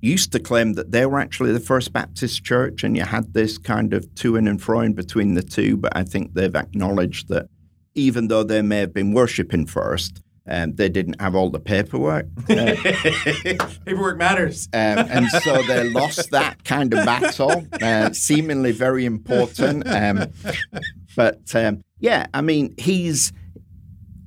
used 0.00 0.32
to 0.32 0.38
claim 0.38 0.74
that 0.74 0.92
they 0.92 1.06
were 1.06 1.18
actually 1.18 1.52
the 1.52 1.60
first 1.60 1.92
Baptist 1.92 2.44
church, 2.44 2.84
and 2.84 2.96
you 2.96 3.04
had 3.04 3.32
this 3.32 3.58
kind 3.58 3.94
of 3.94 4.14
to 4.16 4.36
and 4.36 4.62
fro 4.62 4.80
in 4.80 4.92
between 4.92 5.34
the 5.34 5.42
two. 5.42 5.76
But 5.76 5.96
I 5.96 6.04
think 6.04 6.34
they've 6.34 6.54
acknowledged 6.54 7.28
that 7.28 7.46
even 7.94 8.28
though 8.28 8.42
they 8.42 8.62
may 8.62 8.80
have 8.80 8.92
been 8.92 9.12
worshiping 9.12 9.66
first, 9.66 10.20
um, 10.46 10.74
they 10.74 10.90
didn't 10.90 11.20
have 11.20 11.34
all 11.34 11.50
the 11.50 11.60
paperwork. 11.60 12.26
Uh, 12.54 12.76
paperwork 13.84 14.18
matters. 14.18 14.68
Um, 14.72 14.98
and 15.10 15.28
so 15.42 15.62
they 15.62 15.88
lost 15.88 16.30
that 16.30 16.62
kind 16.64 16.92
of 16.92 17.04
battle, 17.04 17.66
uh, 17.80 18.12
seemingly 18.12 18.72
very 18.72 19.06
important. 19.06 19.88
Um, 19.88 20.30
but 21.14 21.54
um, 21.54 21.82
yeah, 21.98 22.26
I 22.34 22.40
mean, 22.40 22.74
he's, 22.78 23.32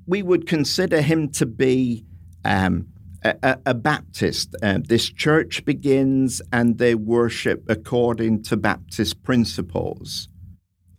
we 0.05 0.23
would 0.23 0.47
consider 0.47 1.01
him 1.01 1.29
to 1.33 1.45
be 1.45 2.05
um, 2.45 2.87
a, 3.23 3.57
a, 3.65 3.73
Baptist. 3.73 4.55
Uh, 4.61 4.79
this 4.81 5.09
church 5.09 5.65
begins 5.65 6.41
and 6.51 6.77
they 6.77 6.95
worship 6.95 7.63
according 7.67 8.43
to 8.43 8.57
Baptist 8.57 9.23
principles 9.23 10.29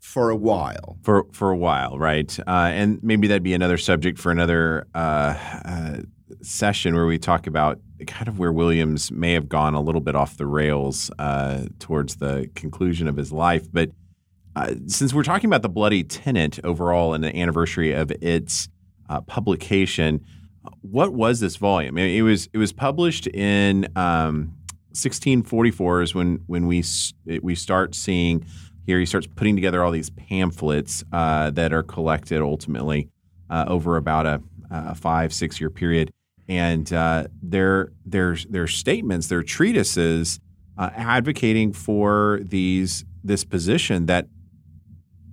for 0.01 0.31
a 0.31 0.37
while. 0.37 0.99
For 1.03 1.27
for 1.33 1.51
a 1.51 1.57
while, 1.57 1.99
right? 1.99 2.39
Uh, 2.41 2.71
and 2.73 2.99
maybe 3.03 3.29
that'd 3.29 3.43
be 3.43 3.55
another 3.55 3.79
subject 3.79 4.19
for 4.19 4.33
another 4.33 4.87
uh, 4.95 5.35
uh, 5.65 5.97
session 6.43 6.95
where 6.95 7.07
we 7.07 7.19
talk 7.19 7.47
about 7.47 7.79
kind 8.07 8.29
of 8.29 8.39
where 8.39 8.53
Williams 8.53 9.11
may 9.11 9.33
have 9.33 9.49
gone 9.49 9.75
a 9.75 9.81
little 9.81 10.01
bit 10.01 10.15
off 10.15 10.37
the 10.37 10.47
rails 10.47 11.11
uh, 11.19 11.65
towards 11.79 12.17
the 12.17 12.51
conclusion 12.55 13.09
of 13.09 13.17
his 13.17 13.33
life. 13.33 13.71
But 13.73 13.91
uh, 14.59 14.75
since 14.87 15.15
we're 15.15 15.23
talking 15.23 15.49
about 15.49 15.63
the 15.63 15.69
Bloody 15.69 16.03
Tenant 16.03 16.59
overall 16.65 17.15
and 17.15 17.23
the 17.23 17.35
anniversary 17.37 17.93
of 17.93 18.11
its 18.21 18.69
uh, 19.09 19.21
publication, 19.21 20.25
what 20.81 21.13
was 21.13 21.39
this 21.39 21.55
volume? 21.55 21.97
It 21.97 22.23
was 22.23 22.49
it 22.53 22.59
was 22.59 22.73
published 22.73 23.29
in 23.29 23.85
um, 23.95 24.55
1644 24.91 26.03
is 26.03 26.15
when 26.15 26.41
when 26.47 26.67
we 26.67 26.83
we 27.41 27.55
start 27.55 27.95
seeing 27.95 28.45
here 28.85 28.99
he 28.99 29.07
starts 29.07 29.29
putting 29.29 29.55
together 29.55 29.85
all 29.85 29.93
these 29.93 30.11
pamphlets 30.11 31.05
uh, 31.13 31.51
that 31.51 31.73
are 31.73 31.85
collected 31.85 32.43
ultimately 32.43 33.09
uh, 33.51 33.65
over 33.69 33.97
about 33.97 34.27
a, 34.27 34.43
a, 34.71 34.95
five 34.97 35.33
six 35.33 35.61
year 35.61 35.71
period, 35.71 36.13
and 36.49 36.93
uh, 36.93 37.29
their 37.41 37.93
their 38.05 38.37
their 38.49 38.67
statements, 38.67 39.29
their 39.29 39.45
treatises, 39.45 40.41
uh, 40.77 40.91
advocating 40.97 41.73
for 41.73 42.41
these 42.43 43.05
this 43.23 43.45
position 43.45 44.07
that 44.07 44.27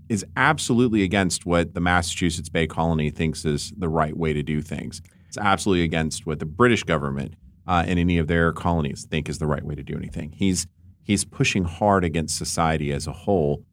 is 0.10 0.26
absolutely 0.36 1.04
against 1.04 1.46
what 1.46 1.74
the 1.74 1.82
Massachusetts 1.82 2.50
Bay 2.50 2.68
Colony 2.68 3.10
thinks 3.10 3.44
is 3.46 3.74
the 3.78 3.90
right 3.90 4.16
way 4.16 4.34
to 4.34 4.44
do 4.44 4.62
things. 4.62 5.02
It's 5.28 5.38
absolutely 5.38 5.84
against 5.84 6.26
what 6.26 6.40
the 6.40 6.46
British 6.46 6.84
government 6.84 7.36
uh, 7.68 7.84
and 7.88 8.00
any 8.00 8.18
of 8.18 8.28
their 8.28 8.52
colonies 8.52 9.06
think 9.10 9.28
is 9.28 9.40
the 9.40 9.48
right 9.48 9.64
way 9.64 9.76
to 9.76 9.84
do 9.84 9.96
anything. 9.96 10.32
He's 10.32 10.68
he's 11.04 11.24
pushing 11.24 11.64
hard 11.64 12.04
against 12.04 12.38
society 12.38 12.92
as 12.92 13.08
a 13.08 13.12
whole 13.12 13.64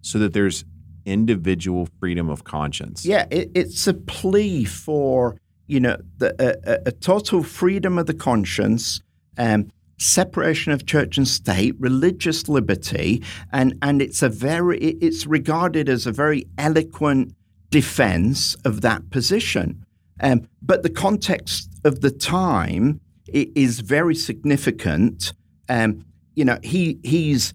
so 0.00 0.18
that 0.18 0.32
there's 0.32 0.64
individual 1.04 1.88
freedom 2.00 2.28
of 2.28 2.44
conscience. 2.44 3.04
Yeah, 3.04 3.26
it, 3.30 3.50
it's 3.54 3.86
a 3.86 3.94
plea 3.94 4.64
for, 4.64 5.36
you 5.66 5.80
know, 5.80 5.96
the, 6.18 6.34
a, 6.38 6.88
a, 6.88 6.92
total 6.92 7.42
freedom 7.42 7.98
of 7.98 8.06
the 8.06 8.14
conscience, 8.14 9.00
um, 9.38 9.70
separation 10.04 10.72
of 10.72 10.86
church 10.86 11.16
and 11.16 11.26
state, 11.26 11.74
religious 11.78 12.48
liberty, 12.48 13.22
and, 13.52 13.74
and 13.82 14.02
it's 14.02 14.22
a 14.22 14.28
very 14.28 14.78
it's 14.78 15.26
regarded 15.26 15.88
as 15.88 16.06
a 16.06 16.12
very 16.12 16.46
eloquent 16.58 17.34
defense 17.70 18.54
of 18.64 18.82
that 18.82 19.10
position. 19.10 19.84
Um, 20.20 20.48
but 20.62 20.82
the 20.82 20.90
context 20.90 21.70
of 21.84 22.00
the 22.00 22.10
time 22.10 23.00
is 23.26 23.80
very 23.80 24.14
significant. 24.14 25.32
Um, 25.68 26.04
you 26.34 26.44
know, 26.44 26.58
he 26.62 26.98
he's 27.02 27.54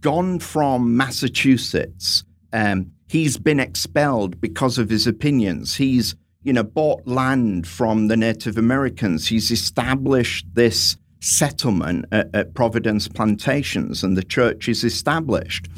gone 0.00 0.38
from 0.40 0.96
Massachusetts. 0.96 2.24
Um, 2.52 2.92
he's 3.08 3.38
been 3.38 3.60
expelled 3.60 4.40
because 4.40 4.78
of 4.78 4.90
his 4.90 5.06
opinions. 5.06 5.76
He's 5.76 6.14
you 6.42 6.52
know 6.52 6.62
bought 6.62 7.06
land 7.06 7.66
from 7.66 8.08
the 8.08 8.16
Native 8.16 8.58
Americans. 8.58 9.28
He's 9.28 9.50
established 9.50 10.46
this 10.52 10.96
settlement 11.20 12.06
at, 12.12 12.34
at 12.34 12.54
Providence 12.54 13.08
Plantations, 13.08 14.02
and 14.02 14.16
the 14.16 14.22
church 14.22 14.68
is 14.68 14.84
established. 14.84 15.68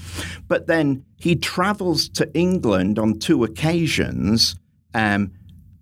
But 0.49 0.67
then 0.67 1.05
he 1.17 1.37
travels 1.37 2.09
to 2.11 2.33
England 2.35 2.99
on 2.99 3.19
two 3.19 3.45
occasions 3.45 4.57
um, 4.95 5.33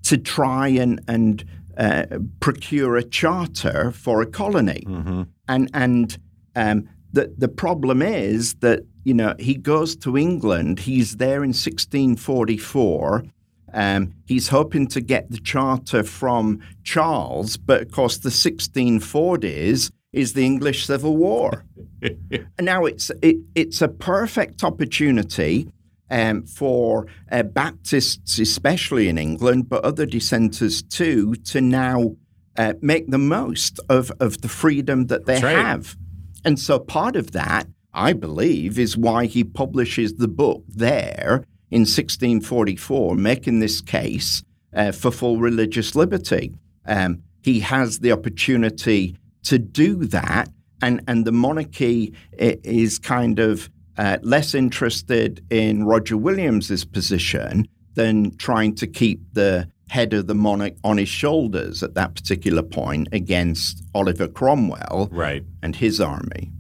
to 0.04 0.16
try 0.16 0.68
and 0.68 1.00
and 1.08 1.44
uh, 1.76 2.06
procure 2.40 2.96
a 2.96 3.04
charter 3.04 3.92
for 3.92 4.20
a 4.22 4.26
colony, 4.26 4.82
mm-hmm. 4.86 5.22
and 5.48 5.70
and 5.74 6.18
um, 6.56 6.88
the, 7.12 7.32
the 7.36 7.48
problem 7.48 8.02
is 8.02 8.54
that, 8.54 8.84
you 9.04 9.14
know, 9.14 9.34
he 9.38 9.54
goes 9.54 9.96
to 9.96 10.16
England, 10.16 10.80
he's 10.80 11.16
there 11.16 11.42
in 11.44 11.50
1644. 11.50 13.24
Um, 13.72 14.14
he's 14.26 14.48
hoping 14.48 14.87
to 14.88 15.00
get 15.00 15.30
the 15.30 15.38
charter 15.38 16.02
from 16.02 16.60
Charles, 16.84 17.56
but 17.56 17.82
of 17.82 17.92
course, 17.92 18.18
the 18.18 18.30
1640s 18.30 19.90
is 20.12 20.32
the 20.32 20.44
English 20.44 20.87
Civil 20.87 21.16
War. 21.16 21.64
now, 22.60 22.84
it's 22.84 23.10
it, 23.22 23.37
it's 23.54 23.82
a 23.82 23.88
perfect 23.88 24.64
opportunity 24.64 25.70
um, 26.10 26.44
for 26.44 27.06
uh, 27.30 27.42
Baptists, 27.42 28.38
especially 28.38 29.08
in 29.08 29.18
England, 29.18 29.68
but 29.68 29.84
other 29.84 30.06
dissenters 30.06 30.82
too, 30.82 31.34
to 31.34 31.60
now 31.60 32.16
uh, 32.56 32.75
make 32.80 33.08
the 33.08 33.18
most 33.18 33.80
of, 33.88 34.10
of 34.20 34.40
the 34.40 34.48
freedom 34.48 35.06
that 35.06 35.26
they 35.26 35.40
right. 35.40 35.56
have. 35.56 35.96
And 36.44 36.58
so 36.58 36.78
part 36.78 37.16
of 37.16 37.32
that, 37.32 37.66
I 37.92 38.12
believe, 38.12 38.78
is 38.78 38.96
why 38.96 39.26
he 39.26 39.44
publishes 39.44 40.14
the 40.14 40.28
book 40.28 40.64
there 40.68 41.44
in 41.70 41.80
1644 41.80 43.14
making 43.14 43.60
this 43.60 43.80
case 43.80 44.42
uh, 44.75 44.92
for 44.92 45.10
full 45.10 45.38
religious 45.38 45.94
liberty. 45.94 46.54
Um, 46.87 47.22
he 47.42 47.60
has 47.60 48.00
the 48.00 48.12
opportunity 48.12 49.16
to 49.44 49.58
do 49.58 50.04
that, 50.06 50.48
and, 50.82 51.02
and 51.06 51.25
the 51.25 51.32
monarchy 51.32 52.14
is 52.32 52.98
kind 52.98 53.38
of 53.38 53.70
uh, 53.96 54.18
less 54.22 54.54
interested 54.54 55.44
in 55.50 55.84
Roger 55.84 56.16
Williams's 56.16 56.84
position 56.84 57.66
than 57.94 58.37
trying 58.37 58.75
to 58.76 58.87
keep 58.87 59.20
the 59.32 59.68
head 59.88 60.12
of 60.12 60.26
the 60.26 60.34
monarch 60.34 60.75
on 60.84 60.98
his 60.98 61.08
shoulders 61.08 61.82
at 61.82 61.94
that 61.94 62.14
particular 62.14 62.62
point 62.62 63.08
against 63.10 63.82
Oliver 63.94 64.28
Cromwell 64.28 65.08
right. 65.10 65.42
and 65.62 65.75
his 65.75 66.00
army. 66.00 66.52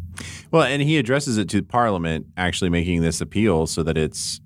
Well, 0.50 0.62
and 0.62 0.82
he 0.82 0.98
addresses 0.98 1.36
it 1.36 1.48
to 1.50 1.62
Parliament, 1.62 2.26
actually 2.36 2.70
making 2.70 3.02
this 3.02 3.20
appeal 3.20 3.66
so 3.66 3.82
that 3.82 3.96
it's 3.96 4.40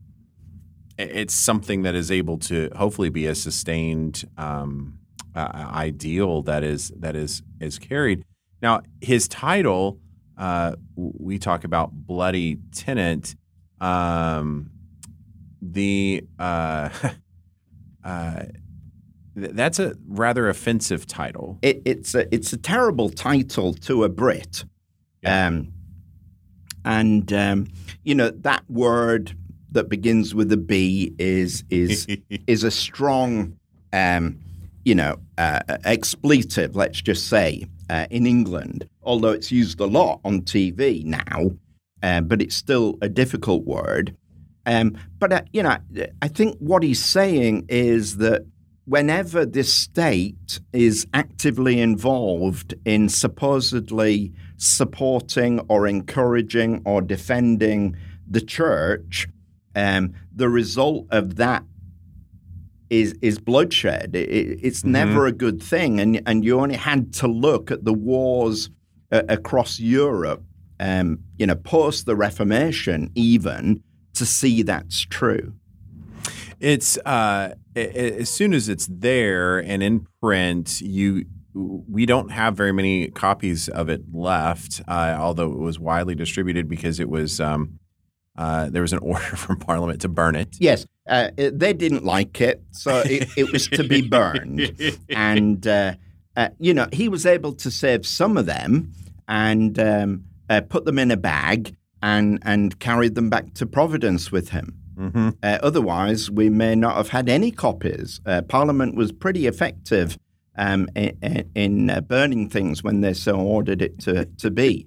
it's 1.03 1.35
something 1.35 1.83
that 1.83 1.95
is 1.95 2.11
able 2.11 2.39
to 2.39 2.71
hopefully 2.77 3.11
be 3.11 3.27
a 3.27 3.35
sustained 3.35 4.25
um, 4.37 4.99
uh, 5.35 5.49
ideal 5.75 6.43
that 6.43 6.63
is 6.63 6.93
that 6.99 7.17
is 7.17 7.43
is 7.61 7.79
carried. 7.79 8.25
Now, 8.61 8.83
his 9.01 9.27
title, 9.29 9.99
uh, 10.39 10.77
we 10.97 11.39
talk 11.39 11.65
about 11.65 11.91
bloody 11.93 12.59
tenant. 12.73 13.35
Um, 13.81 14.71
the 15.61 16.25
uh, 16.39 16.91
uh, 18.05 18.43
that's 19.35 19.79
a 19.79 19.95
rather 20.07 20.49
offensive 20.49 21.07
title. 21.07 21.59
It, 21.63 21.83
it's 21.85 22.15
a 22.15 22.33
it's 22.35 22.53
a 22.53 22.57
terrible 22.57 23.11
title 23.11 23.75
to 23.75 24.05
a 24.05 24.09
Brit, 24.09 24.65
yeah. 25.23 25.49
um, 25.49 25.73
and 26.85 27.33
um, 27.33 27.69
you 28.05 28.15
know 28.15 28.31
that 28.31 28.63
word 28.69 29.37
that 29.73 29.89
begins 29.89 30.35
with 30.35 30.53
a 30.53 30.57
B 30.57 31.15
is 31.19 31.65
is 31.71 32.07
is 32.47 32.65
a 32.65 32.71
strong, 32.71 33.59
um, 33.93 34.39
you 34.85 34.95
know, 34.95 35.17
uh, 35.39 35.61
expletive. 35.85 36.77
Let's 36.77 37.01
just 37.01 37.29
say 37.29 37.67
uh, 37.91 38.07
in 38.11 38.27
England, 38.27 38.89
although 39.03 39.31
it's 39.31 39.51
used 39.51 39.81
a 39.81 39.87
lot 39.87 40.21
on 40.25 40.43
TV 40.43 41.05
now, 41.05 41.51
uh, 42.03 42.21
but 42.21 42.41
it's 42.41 42.57
still 42.57 42.99
a 43.03 43.09
difficult 43.09 43.65
word. 43.65 44.17
Um, 44.65 44.97
but 45.19 45.33
uh, 45.33 45.43
you 45.53 45.63
know, 45.63 45.77
I 46.21 46.29
think 46.29 46.57
what 46.59 46.83
he's 46.83 47.05
saying 47.05 47.67
is 47.69 48.19
that 48.19 48.47
whenever 48.85 49.47
the 49.47 49.65
state 49.65 50.61
is 50.73 51.07
actively 51.15 51.81
involved 51.81 52.75
in 52.85 53.09
supposedly 53.09 54.33
supporting 54.57 55.61
or 55.69 55.87
encouraging 55.87 56.83
or 56.85 57.01
defending 57.01 57.97
the 58.29 58.41
church, 58.41 59.29
um, 59.75 60.15
the 60.35 60.49
result 60.49 61.07
of 61.11 61.37
that 61.37 61.65
is 62.91 63.15
is 63.23 63.39
bloodshed. 63.39 64.15
It, 64.15 64.59
it's 64.63 64.81
mm-hmm. 64.81 64.93
never 64.93 65.27
a 65.27 65.33
good 65.33 65.63
thing, 65.63 65.99
and 65.99 66.23
and 66.27 66.45
you 66.45 66.61
only 66.61 66.77
had 66.77 67.13
to 67.15 67.27
look 67.27 67.71
at 67.71 67.85
the 67.85 67.93
wars 67.93 68.71
uh, 69.11 69.23
across 69.29 69.81
Europe, 69.81 70.43
um, 70.79 71.21
you 71.39 71.47
know, 71.47 71.55
post 71.55 72.07
the 72.07 72.15
Reformation, 72.15 73.11
even 73.15 73.83
to 74.15 74.27
see 74.27 74.63
that's 74.63 75.01
true. 75.01 75.55
It's 76.61 76.99
uh, 76.99 77.55
as 77.75 78.31
soon 78.31 78.53
as 78.53 78.69
it's 78.69 78.87
there 78.87 79.59
and 79.59 79.83
in 79.83 80.07
print, 80.21 80.81
you 80.81 81.25
we 81.55 82.07
don't 82.07 82.31
have 82.31 82.57
very 82.57 82.73
many 82.73 83.09
copies 83.09 83.69
of 83.69 83.89
it 83.89 84.03
left, 84.13 84.81
uh, 84.89 85.17
although 85.19 85.53
it 85.53 85.59
was 85.59 85.79
widely 85.79 86.15
distributed 86.15 86.69
because 86.69 86.99
it 86.99 87.11
was 87.11 87.41
um, 87.41 87.79
uh, 88.37 88.69
there 88.71 88.83
was 88.83 88.93
an 88.93 88.99
order 89.03 89.37
from 89.37 89.59
Parliament 89.59 90.01
to 90.03 90.09
burn 90.09 90.37
it. 90.37 90.57
Yes, 90.59 90.87
uh, 91.09 91.31
it, 91.37 91.59
they 91.59 91.73
didn't 91.73 92.05
like 92.05 92.41
it, 92.41 92.63
so 92.71 93.03
it, 93.05 93.29
it 93.37 93.53
was 93.53 93.69
to 93.69 93.85
be 93.85 94.03
burned. 94.03 94.73
and 95.09 95.67
uh, 95.67 95.95
uh, 96.37 96.49
you 96.59 96.75
know, 96.75 96.89
he 96.93 97.09
was 97.09 97.27
able 97.27 97.53
to 97.53 97.71
save 97.71 98.07
some 98.07 98.37
of 98.37 98.47
them 98.47 98.93
and 99.29 99.79
um, 99.79 100.25
uh, 100.49 100.61
put 100.63 100.85
them 100.85 100.99
in 100.99 101.11
a 101.11 101.17
bag 101.17 101.77
and 102.03 102.39
and 102.43 102.79
carried 102.81 103.15
them 103.15 103.31
back 103.31 103.55
to 103.55 103.67
Providence 103.67 104.33
with 104.33 104.51
him. 104.51 104.77
Mm-hmm. 104.97 105.31
Uh, 105.43 105.59
otherwise, 105.63 106.31
we 106.31 106.51
may 106.51 106.75
not 106.75 106.97
have 106.97 107.09
had 107.09 107.29
any 107.29 107.51
copies. 107.51 108.21
Uh, 108.27 108.43
Parliament 108.43 108.95
was 108.95 109.11
pretty 109.11 109.47
effective 109.47 110.19
um, 110.57 110.89
in, 110.95 111.51
in 111.55 111.91
uh, 111.91 112.01
burning 112.01 112.49
things 112.49 112.83
when 112.83 113.01
they 113.01 113.15
so 113.15 113.37
ordered 113.37 113.83
it 113.83 113.99
to, 114.01 114.27
to 114.27 114.51
be. 114.51 114.87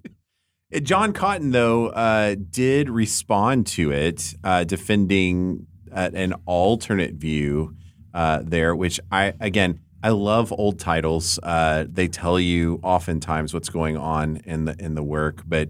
Uh, 0.76 0.80
John 0.80 1.14
Cotton, 1.14 1.52
though, 1.52 1.88
uh, 1.88 2.36
did 2.50 2.90
respond 2.90 3.68
to 3.68 3.92
it, 3.92 4.34
uh, 4.44 4.64
defending 4.64 5.68
an 5.92 6.34
alternate 6.46 7.14
view 7.14 7.76
there, 8.14 8.76
which 8.76 9.00
I, 9.12 9.34
again, 9.40 9.80
I 10.04 10.10
love 10.10 10.52
old 10.52 10.80
titles. 10.80 11.40
they 11.44 12.08
tell 12.08 12.40
you 12.40 12.80
oftentimes 12.84 13.54
what's 13.54 13.70
going 13.70 13.98
on 13.98 14.38
in 14.46 14.66
the 14.66 14.76
in 14.78 14.96
the 14.96 15.04
work, 15.04 15.44
but 15.46 15.70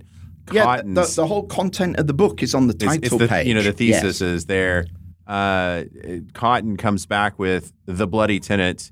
yeah, 0.52 0.82
the, 0.84 1.12
the, 1.16 1.28
whole 1.28 1.44
content 1.44 1.98
of 1.98 2.08
the 2.08 2.14
book 2.14 2.44
is 2.44 2.54
on 2.54 2.68
the 2.68 2.74
title 2.74 2.96
it's, 2.96 3.14
it's 3.14 3.18
the, 3.18 3.28
page. 3.28 3.48
You 3.48 3.56
know, 3.56 3.64
the 3.64 3.72
thesis 3.72 4.04
yes. 4.04 4.22
is 4.22 4.46
there. 4.46 4.86
Uh, 5.26 5.84
Cotton 6.34 6.78
comes 6.78 7.06
back 7.06 7.40
with 7.40 7.72
the 7.86 8.06
bloody 8.08 8.40
tenant 8.40 8.92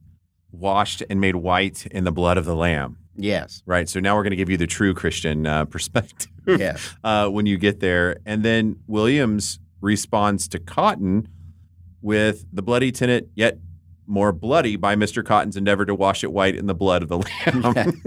washed 0.51 1.03
and 1.09 1.19
made 1.19 1.35
white 1.35 1.85
in 1.87 2.03
the 2.03 2.11
blood 2.11 2.37
of 2.37 2.45
the 2.45 2.55
lamb. 2.55 2.97
Yes. 3.15 3.61
Right. 3.65 3.87
So 3.87 3.99
now 3.99 4.15
we're 4.15 4.23
going 4.23 4.31
to 4.31 4.37
give 4.37 4.49
you 4.49 4.57
the 4.57 4.67
true 4.67 4.93
Christian 4.93 5.45
uh, 5.45 5.65
perspective. 5.73 6.29
Yes. 6.47 6.95
uh, 7.03 7.29
when 7.29 7.45
you 7.45 7.57
get 7.57 7.79
there, 7.79 8.17
and 8.25 8.43
then 8.43 8.77
Williams 8.87 9.59
responds 9.81 10.47
to 10.49 10.59
Cotton 10.59 11.27
with 12.01 12.45
the 12.51 12.61
bloody 12.61 12.91
tenant, 12.91 13.27
yet 13.35 13.57
more 14.05 14.31
bloody 14.33 14.75
by 14.75 14.95
Mr. 14.95 15.25
Cotton's 15.25 15.55
endeavor 15.55 15.85
to 15.85 15.95
wash 15.95 16.23
it 16.23 16.31
white 16.33 16.55
in 16.55 16.65
the 16.67 16.73
blood 16.75 17.01
of 17.03 17.09
the 17.09 17.19
lamb. 17.19 18.01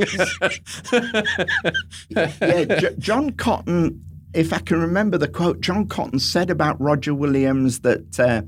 yeah, 2.11 2.65
J- 2.79 2.95
John 2.99 3.31
Cotton, 3.31 4.05
if 4.35 4.53
I 4.53 4.59
can 4.59 4.81
remember 4.81 5.17
the 5.19 5.29
quote, 5.29 5.61
John 5.61 5.87
Cotton 5.87 6.19
said 6.19 6.51
about 6.51 6.81
Roger 6.81 7.15
Williams 7.15 7.81
that 7.81 8.21
uh, 8.21 8.43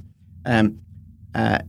um, 0.44 0.81
uh, 1.35 1.61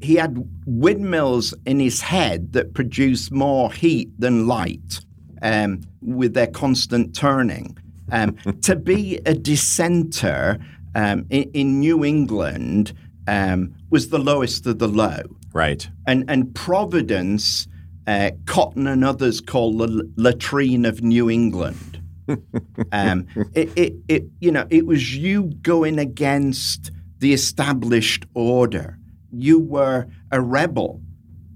he 0.00 0.14
had 0.14 0.48
windmills 0.66 1.54
in 1.66 1.80
his 1.80 2.00
head 2.00 2.52
that 2.52 2.74
produced 2.74 3.32
more 3.32 3.72
heat 3.72 4.08
than 4.18 4.46
light 4.46 5.00
um, 5.42 5.80
with 6.00 6.34
their 6.34 6.46
constant 6.46 7.14
turning. 7.14 7.76
Um, 8.10 8.36
to 8.62 8.76
be 8.76 9.20
a 9.26 9.34
dissenter 9.34 10.58
um, 10.94 11.26
in, 11.30 11.50
in 11.52 11.80
New 11.80 12.04
England, 12.04 12.92
um, 13.26 13.74
was 13.90 14.08
the 14.08 14.18
lowest 14.18 14.66
of 14.66 14.78
the 14.78 14.88
low. 14.88 15.22
Right. 15.52 15.88
And 16.06 16.24
and 16.28 16.54
Providence, 16.54 17.66
uh, 18.06 18.30
Cotton 18.46 18.86
and 18.86 19.04
others 19.04 19.40
call 19.40 19.76
the 19.76 20.10
latrine 20.16 20.84
of 20.84 21.02
New 21.02 21.30
England. 21.30 22.02
um, 22.92 23.26
it, 23.54 23.70
it, 23.76 23.94
it, 24.08 24.24
you 24.40 24.50
know, 24.52 24.66
it 24.70 24.86
was 24.86 25.16
you 25.16 25.44
going 25.62 25.98
against 25.98 26.90
the 27.20 27.32
established 27.32 28.26
order. 28.34 28.98
You 29.30 29.58
were 29.58 30.06
a 30.30 30.40
rebel. 30.40 31.00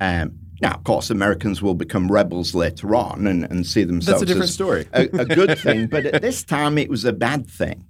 Um, 0.01 0.39
now, 0.61 0.73
of 0.75 0.85
course, 0.85 1.11
Americans 1.11 1.61
will 1.61 1.75
become 1.75 2.11
rebels 2.11 2.55
later 2.55 2.95
on 2.95 3.27
and, 3.27 3.45
and 3.45 3.67
see 3.67 3.85
themselves 3.85 4.21
That's 4.21 4.23
a 4.23 4.27
different 4.27 4.49
as 4.49 4.55
story. 4.55 4.87
a, 4.93 5.03
a 5.03 5.25
good 5.25 5.59
thing. 5.67 5.89
But 5.89 6.07
at 6.07 6.23
this 6.23 6.45
time, 6.45 6.79
it 6.79 6.89
was 6.89 7.05
a 7.05 7.13
bad 7.13 7.49
thing. 7.49 7.85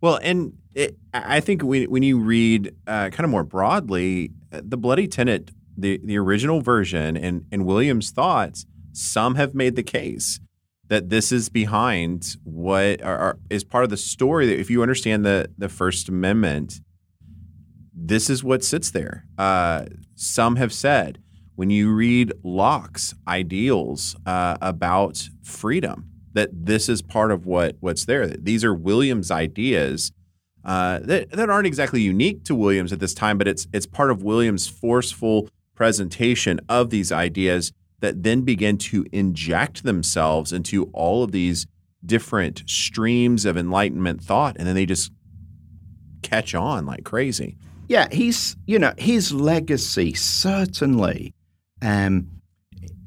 Well, 0.00 0.18
and 0.22 0.52
it, 0.74 0.96
I 1.12 1.40
think 1.40 1.62
when, 1.62 1.90
when 1.90 2.02
you 2.02 2.18
read 2.18 2.74
uh, 2.86 3.10
kind 3.10 3.24
of 3.24 3.30
more 3.30 3.42
broadly, 3.42 4.30
uh, 4.52 4.60
the 4.62 4.76
Bloody 4.76 5.08
Tenant, 5.08 5.50
the, 5.76 6.00
the 6.04 6.16
original 6.18 6.60
version, 6.60 7.16
and, 7.16 7.46
and 7.50 7.64
Williams' 7.64 8.10
thoughts, 8.10 8.66
some 8.92 9.34
have 9.34 9.54
made 9.54 9.74
the 9.74 9.82
case 9.82 10.38
that 10.88 11.10
this 11.10 11.32
is 11.32 11.48
behind 11.48 12.36
what 12.44 13.02
are, 13.02 13.18
are, 13.18 13.38
is 13.50 13.64
part 13.64 13.84
of 13.84 13.90
the 13.90 13.96
story. 13.96 14.46
That 14.46 14.58
if 14.58 14.70
you 14.70 14.82
understand 14.82 15.24
the 15.24 15.50
the 15.58 15.68
First 15.68 16.08
Amendment, 16.08 16.80
this 17.96 18.28
is 18.28 18.44
what 18.44 18.62
sits 18.62 18.90
there. 18.90 19.24
Uh, 19.38 19.86
some 20.14 20.56
have 20.56 20.72
said 20.72 21.18
when 21.54 21.70
you 21.70 21.92
read 21.92 22.32
Locke's 22.44 23.14
ideals 23.26 24.14
uh, 24.26 24.58
about 24.60 25.28
freedom, 25.42 26.10
that 26.34 26.50
this 26.52 26.88
is 26.88 27.00
part 27.00 27.32
of 27.32 27.46
what 27.46 27.76
what's 27.80 28.04
there. 28.04 28.26
These 28.26 28.62
are 28.62 28.74
Williams' 28.74 29.30
ideas 29.30 30.12
uh, 30.64 30.98
that 30.98 31.30
that 31.30 31.48
aren't 31.48 31.66
exactly 31.66 32.02
unique 32.02 32.44
to 32.44 32.54
Williams 32.54 32.92
at 32.92 33.00
this 33.00 33.14
time, 33.14 33.38
but 33.38 33.48
it's 33.48 33.66
it's 33.72 33.86
part 33.86 34.10
of 34.10 34.22
Williams' 34.22 34.68
forceful 34.68 35.48
presentation 35.74 36.60
of 36.68 36.90
these 36.90 37.10
ideas 37.10 37.72
that 38.00 38.22
then 38.22 38.42
begin 38.42 38.76
to 38.76 39.06
inject 39.12 39.82
themselves 39.82 40.52
into 40.52 40.84
all 40.92 41.22
of 41.22 41.32
these 41.32 41.66
different 42.04 42.62
streams 42.66 43.46
of 43.46 43.56
enlightenment 43.56 44.22
thought, 44.22 44.56
and 44.58 44.68
then 44.68 44.74
they 44.74 44.86
just 44.86 45.10
catch 46.22 46.54
on 46.54 46.84
like 46.84 47.04
crazy. 47.04 47.56
Yeah, 47.88 48.08
he's 48.10 48.56
you 48.66 48.78
know 48.78 48.92
his 48.98 49.32
legacy 49.32 50.14
certainly 50.14 51.34
um, 51.82 52.28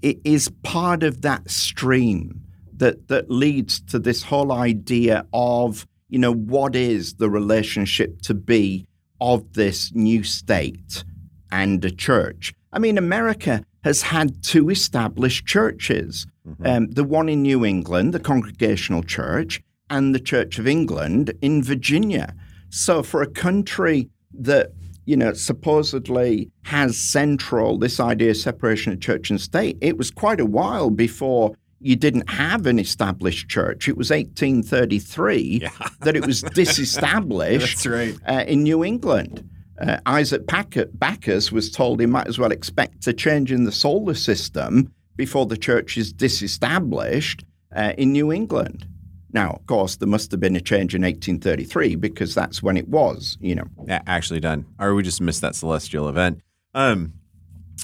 is 0.01 0.49
part 0.63 1.03
of 1.03 1.21
that 1.21 1.49
stream 1.49 2.41
that 2.77 3.07
that 3.09 3.29
leads 3.29 3.81
to 3.81 3.99
this 3.99 4.23
whole 4.23 4.51
idea 4.51 5.25
of 5.33 5.85
you 6.09 6.17
know, 6.17 6.33
what 6.33 6.75
is 6.75 7.15
the 7.15 7.29
relationship 7.29 8.21
to 8.23 8.33
be 8.33 8.85
of 9.21 9.53
this 9.53 9.93
new 9.93 10.23
state 10.23 11.03
and 11.51 11.85
a 11.85 11.91
church? 11.91 12.53
I 12.73 12.79
mean, 12.79 12.97
America 12.97 13.63
has 13.83 14.01
had 14.01 14.43
two 14.43 14.69
established 14.69 15.45
churches 15.45 16.27
mm-hmm. 16.45 16.65
um, 16.65 16.87
the 16.87 17.03
one 17.03 17.29
in 17.29 17.43
New 17.43 17.63
England, 17.63 18.13
the 18.13 18.19
Congregational 18.19 19.03
Church, 19.03 19.61
and 19.89 20.13
the 20.13 20.19
Church 20.19 20.59
of 20.59 20.67
England 20.67 21.31
in 21.41 21.63
Virginia. 21.63 22.35
So, 22.69 23.01
for 23.03 23.21
a 23.21 23.29
country 23.29 24.09
that 24.33 24.71
you 25.09 25.17
know, 25.17 25.33
supposedly 25.33 26.51
has 26.61 26.95
central 26.95 27.79
this 27.79 27.99
idea 27.99 28.29
of 28.29 28.37
separation 28.37 28.93
of 28.93 28.99
church 28.99 29.31
and 29.31 29.41
state. 29.41 29.75
It 29.81 29.97
was 29.97 30.11
quite 30.11 30.39
a 30.39 30.45
while 30.45 30.91
before 30.91 31.55
you 31.79 31.95
didn't 31.95 32.29
have 32.29 32.67
an 32.67 32.77
established 32.77 33.49
church. 33.49 33.87
It 33.87 33.97
was 33.97 34.11
1833 34.11 35.61
yeah. 35.63 35.69
that 36.01 36.15
it 36.15 36.27
was 36.27 36.43
disestablished 36.53 37.87
right. 37.87 38.15
uh, 38.27 38.43
in 38.47 38.61
New 38.61 38.83
England. 38.83 39.49
Uh, 39.81 39.97
Isaac 40.05 40.45
Backus 40.45 41.51
was 41.51 41.71
told 41.71 42.01
he 42.01 42.05
might 42.05 42.27
as 42.27 42.37
well 42.37 42.51
expect 42.51 43.07
a 43.07 43.13
change 43.13 43.51
in 43.51 43.63
the 43.63 43.71
solar 43.71 44.13
system 44.13 44.93
before 45.15 45.47
the 45.47 45.57
church 45.57 45.97
is 45.97 46.13
disestablished 46.13 47.43
uh, 47.75 47.93
in 47.97 48.11
New 48.11 48.31
England. 48.31 48.85
Now, 49.31 49.51
of 49.51 49.65
course, 49.67 49.95
there 49.97 50.07
must 50.07 50.31
have 50.31 50.39
been 50.39 50.55
a 50.55 50.61
change 50.61 50.95
in 50.95 51.03
1833 51.03 51.95
because 51.95 52.33
that's 52.33 52.63
when 52.63 52.77
it 52.77 52.87
was, 52.87 53.37
you 53.39 53.55
know. 53.55 53.65
Actually 53.87 54.39
done. 54.39 54.65
Or 54.79 54.95
we 54.95 55.03
just 55.03 55.21
missed 55.21 55.41
that 55.41 55.55
celestial 55.55 56.09
event. 56.09 56.41
Um, 56.73 57.13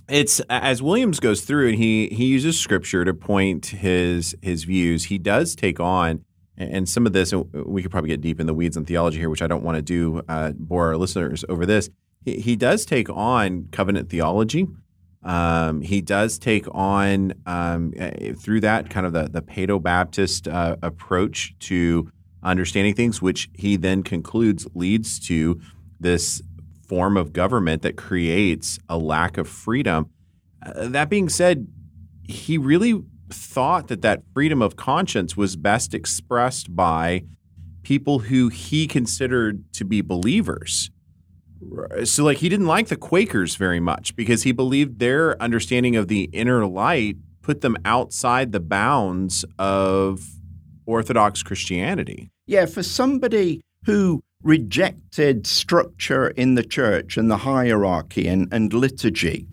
it's 0.10 0.40
as 0.50 0.82
Williams 0.82 1.20
goes 1.20 1.42
through 1.42 1.70
and 1.70 1.78
he 1.78 2.08
he 2.10 2.26
uses 2.26 2.60
scripture 2.60 3.06
to 3.06 3.14
point 3.14 3.68
his 3.68 4.36
his 4.42 4.64
views. 4.64 5.06
He 5.06 5.18
does 5.18 5.56
take 5.56 5.80
on 5.80 6.26
and 6.58 6.88
some 6.88 7.06
of 7.06 7.14
this, 7.14 7.34
we 7.34 7.82
could 7.82 7.92
probably 7.92 8.10
get 8.10 8.22
deep 8.22 8.40
in 8.40 8.48
the 8.48 8.54
weeds 8.54 8.78
on 8.78 8.86
theology 8.86 9.20
here, 9.20 9.30
which 9.30 9.42
I 9.42 9.48
don't 9.48 9.64
want 9.64 9.76
to 9.76 9.82
do, 9.82 10.22
uh, 10.30 10.52
bore 10.52 10.88
our 10.88 10.98
listeners 10.98 11.44
over 11.50 11.66
this. 11.66 11.90
He, 12.24 12.40
he 12.40 12.56
does 12.56 12.86
take 12.86 13.10
on 13.10 13.68
covenant 13.72 14.10
theology. 14.10 14.68
Um, 15.26 15.82
he 15.82 16.02
does 16.02 16.38
take 16.38 16.68
on 16.72 17.34
um, 17.48 17.94
eh, 17.98 18.34
through 18.34 18.62
that 18.62 18.92
kind 18.92 19.08
of 19.08 19.14
the 19.14 19.28
the 19.28 19.42
Paedo 19.42 19.82
Baptist 19.82 20.48
uh, 20.48 20.78
approach 20.84 21.56
to 21.62 22.10
understanding 22.44 22.94
things, 22.94 23.22
which 23.22 23.50
he 23.56 23.76
then 23.76 24.04
concludes 24.04 24.68
leads 24.76 25.20
to 25.28 25.60
this 26.00 26.44
form 26.88 27.18
of 27.18 27.34
government 27.34 27.82
that 27.82 27.98
creates 27.98 28.78
a 28.88 28.98
lack 28.98 29.40
of 29.40 29.50
freedom. 29.50 30.12
Uh, 30.64 30.88
that 30.90 31.10
being 31.10 31.28
said, 31.28 31.68
he 32.24 32.60
really 32.60 33.02
thought 33.30 33.88
that 33.88 34.04
that 34.04 34.22
freedom 34.34 34.62
of 34.62 34.76
conscience 34.76 35.36
was 35.36 35.56
best 35.56 35.96
expressed 35.96 36.76
by 36.76 37.24
people 37.82 38.20
who 38.20 38.50
he 38.50 38.86
considered 38.86 39.64
to 39.74 39.84
be 39.84 40.02
believers 40.02 40.92
so 42.04 42.24
like 42.24 42.38
he 42.40 42.50
didn't 42.50 42.68
like 42.68 42.88
the 42.88 42.96
Quakers 42.96 43.56
very 43.56 43.80
much 43.80 44.16
because 44.16 44.44
he 44.44 44.52
believed 44.52 45.00
their 45.00 45.42
understanding 45.42 45.96
of 45.96 46.08
the 46.08 46.24
inner 46.34 46.66
light 46.66 47.18
put 47.42 47.62
them 47.62 47.78
outside 47.86 48.52
the 48.52 48.60
bounds 48.60 49.46
of 49.60 50.28
Orthodox 50.88 51.44
Christianity. 51.44 52.32
Yeah, 52.48 52.66
for 52.66 52.82
somebody 52.82 53.62
who 53.86 54.24
rejected 54.42 55.46
structure 55.46 56.30
in 56.30 56.56
the 56.56 56.64
church 56.64 57.18
and 57.18 57.30
the 57.30 57.38
hierarchy 57.38 58.28
and, 58.28 58.52
and 58.52 58.74
liturgy, 58.74 59.48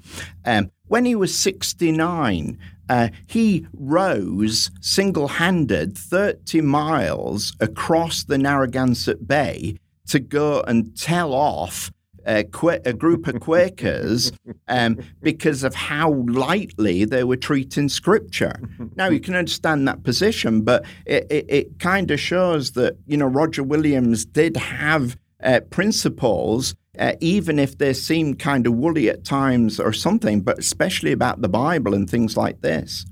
um, 0.46 0.70
when 0.86 1.04
he 1.04 1.14
was 1.14 1.36
69, 1.36 2.58
uh, 2.88 3.08
he 3.26 3.66
rose 3.74 4.70
single 4.80 5.28
handed 5.28 5.96
30 5.96 6.62
miles 6.62 7.52
across 7.60 8.24
the 8.24 8.38
Narragansett 8.38 9.26
Bay 9.26 9.76
to 10.08 10.20
go 10.20 10.60
and 10.62 10.96
tell 10.96 11.32
off 11.32 11.90
a, 12.26 12.44
a 12.84 12.92
group 12.92 13.26
of 13.26 13.40
Quakers 13.40 14.32
um, 14.68 14.98
because 15.22 15.64
of 15.64 15.74
how 15.74 16.12
lightly 16.28 17.04
they 17.04 17.24
were 17.24 17.36
treating 17.36 17.88
Scripture. 17.88 18.60
Now 18.96 19.08
you 19.08 19.20
can 19.20 19.34
understand 19.34 19.86
that 19.88 20.02
position, 20.02 20.62
but 20.62 20.84
it, 21.06 21.26
it, 21.30 21.46
it 21.48 21.78
kind 21.78 22.10
of 22.10 22.20
shows 22.20 22.72
that 22.72 22.96
you 23.06 23.16
know 23.16 23.26
Roger 23.26 23.62
Williams 23.62 24.24
did 24.24 24.56
have 24.56 25.16
uh, 25.42 25.60
principles. 25.70 26.74
Uh, 26.98 27.14
even 27.20 27.58
if 27.58 27.78
they 27.78 27.94
seem 27.94 28.34
kind 28.34 28.66
of 28.66 28.74
woolly 28.74 29.08
at 29.08 29.24
times 29.24 29.80
or 29.80 29.94
something, 29.94 30.42
but 30.42 30.58
especially 30.58 31.10
about 31.10 31.40
the 31.40 31.48
Bible 31.48 31.94
and 31.94 32.10
things 32.10 32.36
like 32.36 32.60
this. 32.60 33.06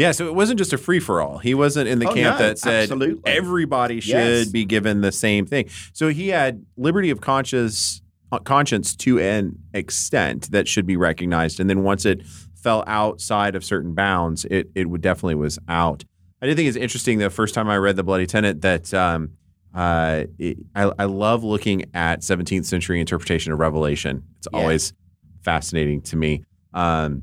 Yeah, 0.00 0.12
so 0.12 0.26
it 0.26 0.34
wasn't 0.34 0.56
just 0.56 0.72
a 0.72 0.78
free 0.78 0.98
for 0.98 1.20
all. 1.20 1.36
He 1.36 1.52
wasn't 1.52 1.86
in 1.86 1.98
the 1.98 2.08
oh, 2.08 2.14
camp 2.14 2.38
no, 2.38 2.46
that 2.46 2.58
said 2.58 2.84
absolutely. 2.84 3.20
everybody 3.30 4.00
should 4.00 4.14
yes. 4.14 4.48
be 4.48 4.64
given 4.64 5.02
the 5.02 5.12
same 5.12 5.44
thing. 5.44 5.68
So 5.92 6.08
he 6.08 6.28
had 6.28 6.64
liberty 6.78 7.10
of 7.10 7.20
conscience 7.20 8.00
uh, 8.32 8.38
conscience 8.38 8.96
to 8.96 9.18
an 9.20 9.58
extent 9.74 10.52
that 10.52 10.66
should 10.66 10.86
be 10.86 10.96
recognized. 10.96 11.60
And 11.60 11.68
then 11.68 11.82
once 11.82 12.06
it 12.06 12.26
fell 12.54 12.82
outside 12.86 13.54
of 13.54 13.62
certain 13.62 13.92
bounds, 13.92 14.46
it 14.46 14.70
it 14.74 14.88
would 14.88 15.02
definitely 15.02 15.34
was 15.34 15.58
out. 15.68 16.02
I 16.40 16.46
did 16.46 16.56
think 16.56 16.68
it's 16.68 16.78
interesting 16.78 17.18
the 17.18 17.28
first 17.28 17.54
time 17.54 17.68
I 17.68 17.76
read 17.76 17.96
the 17.96 18.02
Bloody 18.02 18.26
Tenet 18.26 18.62
that 18.62 18.94
um, 18.94 19.32
uh, 19.74 20.24
it, 20.38 20.56
I, 20.74 20.90
I, 20.98 21.04
love 21.04 21.44
looking 21.44 21.84
at 21.92 22.20
17th 22.20 22.64
century 22.64 23.00
interpretation 23.00 23.52
of 23.52 23.58
Revelation. 23.58 24.22
It's 24.38 24.48
yeah. 24.50 24.58
always 24.58 24.94
fascinating 25.42 26.00
to 26.02 26.16
me. 26.16 26.42
Um, 26.72 27.22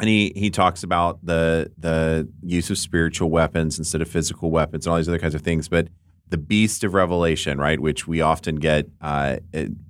and 0.00 0.08
he 0.08 0.32
he 0.34 0.50
talks 0.50 0.82
about 0.82 1.24
the 1.24 1.70
the 1.78 2.28
use 2.42 2.70
of 2.70 2.78
spiritual 2.78 3.30
weapons 3.30 3.78
instead 3.78 4.02
of 4.02 4.08
physical 4.08 4.50
weapons 4.50 4.86
and 4.86 4.92
all 4.92 4.96
these 4.96 5.08
other 5.08 5.18
kinds 5.18 5.34
of 5.34 5.42
things. 5.42 5.68
But 5.68 5.88
the 6.28 6.38
beast 6.38 6.84
of 6.84 6.94
revelation, 6.94 7.58
right, 7.58 7.80
which 7.80 8.06
we 8.06 8.20
often 8.20 8.56
get 8.56 8.88
uh, 9.00 9.38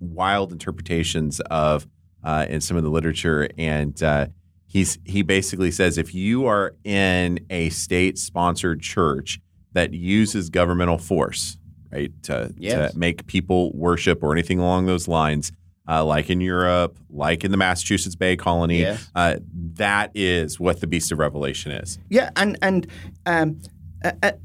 wild 0.01 0.53
interpretations 0.53 1.40
of 1.40 1.87
uh, 2.25 2.46
in 2.49 2.61
some 2.61 2.77
of 2.77 2.83
the 2.83 2.90
literature, 2.90 3.49
and 3.59 4.03
uh, 4.03 4.27
he's 4.66 4.99
he 5.05 5.23
basically 5.23 5.70
says 5.70 5.99
if 5.99 6.14
you 6.14 6.46
are 6.46 6.75
in 6.85 7.44
a 7.51 7.68
state-sponsored 7.70 8.81
church 8.81 9.40
that 9.73 9.92
uses 9.92 10.51
governmental 10.51 10.99
force, 10.99 11.59
right, 11.92 12.11
to, 12.25 12.53
yes. 12.57 12.92
to 12.92 12.99
make 12.99 13.27
people 13.27 13.73
worship 13.73 14.23
or 14.23 14.33
anything 14.33 14.59
along 14.59 14.87
those 14.87 15.07
lines. 15.07 15.53
Uh, 15.90 16.05
like 16.05 16.31
in 16.31 16.40
Europe, 16.40 16.96
like 17.11 17.42
in 17.42 17.50
the 17.50 17.57
Massachusetts 17.57 18.14
Bay 18.14 18.37
Colony, 18.37 18.81
yes. 18.81 19.11
Uh, 19.14 19.38
that 19.74 20.12
is 20.14 20.61
what 20.61 20.81
the 20.81 20.87
Beast 20.87 21.11
of 21.11 21.18
Revelation 21.18 21.72
is. 21.72 21.98
Yeah, 22.09 22.31
and 22.37 22.57
and 22.62 22.87
um, 23.26 23.61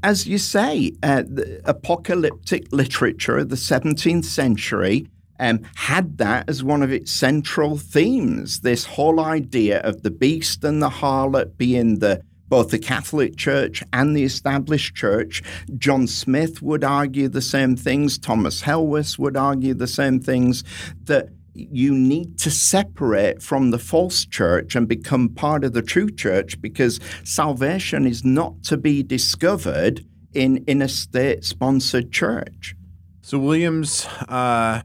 as 0.02 0.26
you 0.26 0.38
say, 0.38 0.92
uh, 1.02 1.22
the 1.22 1.60
apocalyptic 1.64 2.72
literature 2.72 3.38
of 3.38 3.48
the 3.48 3.56
17th 3.56 4.24
century 4.24 5.06
um, 5.38 5.60
had 5.74 6.18
that 6.18 6.48
as 6.48 6.64
one 6.64 6.82
of 6.82 6.92
its 6.92 7.10
central 7.10 7.76
themes. 7.76 8.60
This 8.60 8.84
whole 8.84 9.20
idea 9.20 9.80
of 9.80 10.02
the 10.02 10.10
beast 10.10 10.64
and 10.64 10.82
the 10.82 10.90
harlot 10.90 11.56
being 11.56 11.98
the 12.00 12.22
both 12.48 12.70
the 12.70 12.78
Catholic 12.78 13.36
Church 13.36 13.82
and 13.92 14.16
the 14.16 14.22
established 14.22 14.94
church. 14.94 15.42
John 15.76 16.06
Smyth 16.06 16.62
would 16.62 16.84
argue 16.84 17.28
the 17.28 17.42
same 17.42 17.74
things. 17.74 18.18
Thomas 18.18 18.62
Helwys 18.62 19.18
would 19.18 19.36
argue 19.36 19.74
the 19.74 19.88
same 19.88 20.20
things. 20.20 20.62
That 21.04 21.30
you 21.56 21.94
need 21.94 22.38
to 22.38 22.50
separate 22.50 23.42
from 23.42 23.70
the 23.70 23.78
false 23.78 24.24
church 24.24 24.76
and 24.76 24.86
become 24.86 25.28
part 25.28 25.64
of 25.64 25.72
the 25.72 25.82
true 25.82 26.10
church 26.10 26.60
because 26.60 27.00
salvation 27.24 28.06
is 28.06 28.24
not 28.24 28.62
to 28.64 28.76
be 28.76 29.02
discovered 29.02 30.04
in, 30.34 30.58
in 30.66 30.82
a 30.82 30.88
state 30.88 31.44
sponsored 31.44 32.12
church. 32.12 32.74
So, 33.22 33.38
Williams 33.38 34.06
uh, 34.28 34.82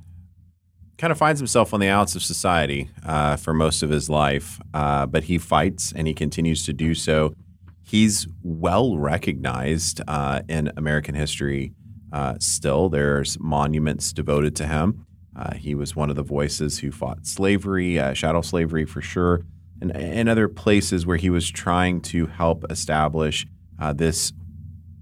kind 0.98 1.12
of 1.12 1.18
finds 1.18 1.40
himself 1.40 1.74
on 1.74 1.80
the 1.80 1.90
outs 1.90 2.16
of 2.16 2.24
society 2.24 2.90
uh, 3.06 3.36
for 3.36 3.54
most 3.54 3.84
of 3.84 3.90
his 3.90 4.10
life, 4.10 4.60
uh, 4.74 5.06
but 5.06 5.26
he 5.26 5.38
fights 5.38 5.92
and 5.96 6.08
he 6.08 6.14
continues 6.14 6.66
to 6.66 6.74
do 6.74 6.96
so. 6.96 7.36
He's 7.84 8.28
well 8.44 8.98
recognized 8.98 10.02
uh, 10.08 10.42
in 10.48 10.72
American 10.78 11.14
history 11.14 11.74
uh, 12.14 12.36
still. 12.40 12.90
There's 12.90 13.40
monuments 13.40 14.14
devoted 14.14 14.56
to 14.58 14.68
him. 14.68 15.06
Uh, 15.36 15.54
he 15.56 15.76
was 15.76 15.96
one 15.96 16.10
of 16.10 16.16
the 16.16 16.24
voices 16.24 16.80
who 16.80 16.92
fought 16.92 17.26
slavery, 17.26 17.98
uh, 17.98 18.14
chattel 18.14 18.44
slavery 18.44 18.86
for 18.86 19.02
sure, 19.02 19.42
and, 19.80 19.96
and 19.96 20.30
other 20.30 20.48
places 20.48 21.06
where 21.06 21.18
he 21.18 21.30
was 21.30 21.50
trying 21.50 22.02
to 22.02 22.28
help 22.28 22.66
establish 22.70 23.48
uh, 23.80 23.94
this 23.94 24.34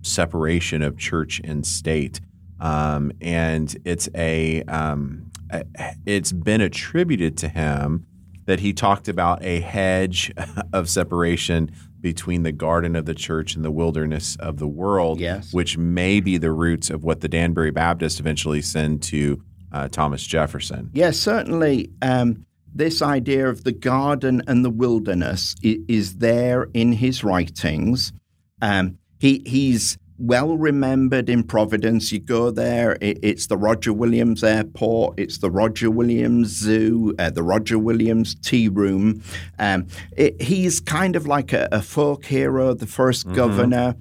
separation 0.01 0.81
of 0.81 0.97
church 0.97 1.41
and 1.43 1.65
state. 1.65 2.21
Um, 2.59 3.11
and 3.21 3.75
it's 3.85 4.09
a 4.15 4.63
um, 4.63 5.31
it's 6.05 6.31
been 6.31 6.61
attributed 6.61 7.37
to 7.37 7.49
him 7.49 8.05
that 8.45 8.59
he 8.59 8.73
talked 8.73 9.07
about 9.07 9.43
a 9.43 9.61
hedge 9.61 10.31
of 10.73 10.89
separation 10.89 11.71
between 12.01 12.43
the 12.43 12.51
garden 12.51 12.95
of 12.95 13.05
the 13.05 13.13
church 13.13 13.55
and 13.55 13.63
the 13.63 13.71
wilderness 13.71 14.37
of 14.39 14.57
the 14.57 14.67
world, 14.67 15.19
yes. 15.19 15.53
which 15.53 15.77
may 15.77 16.19
be 16.19 16.37
the 16.37 16.51
roots 16.51 16.89
of 16.89 17.03
what 17.03 17.21
the 17.21 17.27
Danbury 17.27 17.71
Baptist 17.71 18.19
eventually 18.19 18.61
send 18.61 19.01
to 19.03 19.43
uh, 19.71 19.87
Thomas 19.87 20.25
Jefferson. 20.25 20.89
Yes, 20.93 21.17
certainly. 21.17 21.91
Um, 22.01 22.45
this 22.73 23.01
idea 23.01 23.47
of 23.49 23.63
the 23.63 23.71
garden 23.71 24.43
and 24.47 24.63
the 24.63 24.69
wilderness 24.69 25.55
is, 25.63 25.77
is 25.87 26.17
there 26.17 26.69
in 26.73 26.93
his 26.93 27.23
writings. 27.23 28.13
Um, 28.61 28.99
he, 29.19 29.41
he's 29.45 29.97
well 30.19 30.57
remembered 30.57 31.29
in 31.29 31.43
Providence. 31.43 32.11
You 32.11 32.19
go 32.19 32.51
there, 32.51 32.97
it, 33.01 33.19
it's 33.23 33.47
the 33.47 33.57
Roger 33.57 33.93
Williams 33.93 34.43
Airport, 34.43 35.17
it's 35.17 35.37
the 35.39 35.49
Roger 35.49 35.89
Williams 35.89 36.49
Zoo, 36.49 37.15
uh, 37.17 37.29
the 37.29 37.43
Roger 37.43 37.79
Williams 37.79 38.35
Tea 38.35 38.67
Room. 38.67 39.23
Um, 39.57 39.87
it, 40.15 40.41
he's 40.41 40.79
kind 40.79 41.15
of 41.15 41.25
like 41.25 41.53
a, 41.53 41.67
a, 41.71 41.81
folk 41.81 42.25
hero, 42.25 42.73
the 42.73 42.85
1st 42.85 43.25
mm-hmm. 43.25 43.35
governor. 43.35 43.95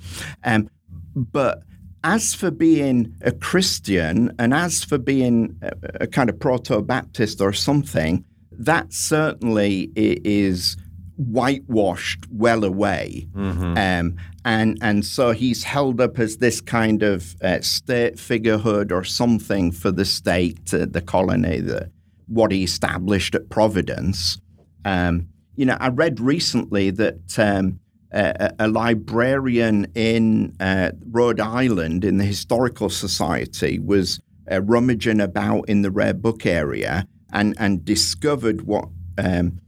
Um, 0.45 0.69
but 1.15 1.63
as 2.05 2.35
for 2.35 2.51
being 2.51 3.15
a 3.23 3.33
Christian 3.33 4.33
and 4.39 4.55
as 4.55 4.85
for 4.85 4.99
being 4.99 5.57
a, 5.63 5.73
a 6.03 6.07
kind 6.07 6.31
of 6.31 6.39
proto 6.39 6.81
Baptist 6.81 7.41
or 7.41 7.53
something, 7.53 8.25
that 8.53 8.93
certainly 8.93 9.91
is 9.95 10.77
whitewashed 11.17 12.27
well 12.31 12.65
away. 12.65 13.27
Mm-hmm. 13.35 13.77
Um, 13.77 14.17
and, 14.45 14.79
and 14.81 15.05
so 15.05 15.33
he's 15.33 15.65
held 15.65 16.01
up 16.01 16.19
as 16.19 16.37
this 16.37 16.61
kind 16.61 17.03
of 17.03 17.35
uh, 17.43 17.61
state 17.61 18.19
figurehood 18.19 18.93
or 18.93 19.05
something 19.05 19.73
for 19.73 19.91
the 19.91 20.05
state, 20.05 20.73
uh, 20.73 20.87
the 20.89 21.03
colony, 21.03 21.61
the, 21.61 21.91
what 22.29 22.53
he 22.53 22.63
established 22.63 23.35
at 23.35 23.49
Providence. 23.49 24.41
Um, 24.85 25.29
you 25.57 25.67
know, 25.67 25.77
I 25.81 25.89
read 25.89 26.21
recently 26.21 26.91
that 26.91 27.39
um, 27.39 27.81
a, 28.13 28.53
a, 28.59 28.69
librarian 28.69 29.87
in 29.95 30.57
uh, 30.61 30.93
Rhode 31.11 31.41
Island 31.41 32.05
in 32.05 32.19
the 32.19 32.25
Historical 32.25 32.89
Society 32.89 33.79
was 33.79 34.21
uh, 34.51 34.63
rummaging 34.63 35.21
about 35.21 35.69
in 35.69 35.83
the 35.83 35.91
rare 35.91 36.15
book 36.15 36.47
area 36.47 37.07
and, 37.33 37.55
and 37.59 37.85
discovered 37.85 38.63
what 38.63 38.89
um, 39.19 39.61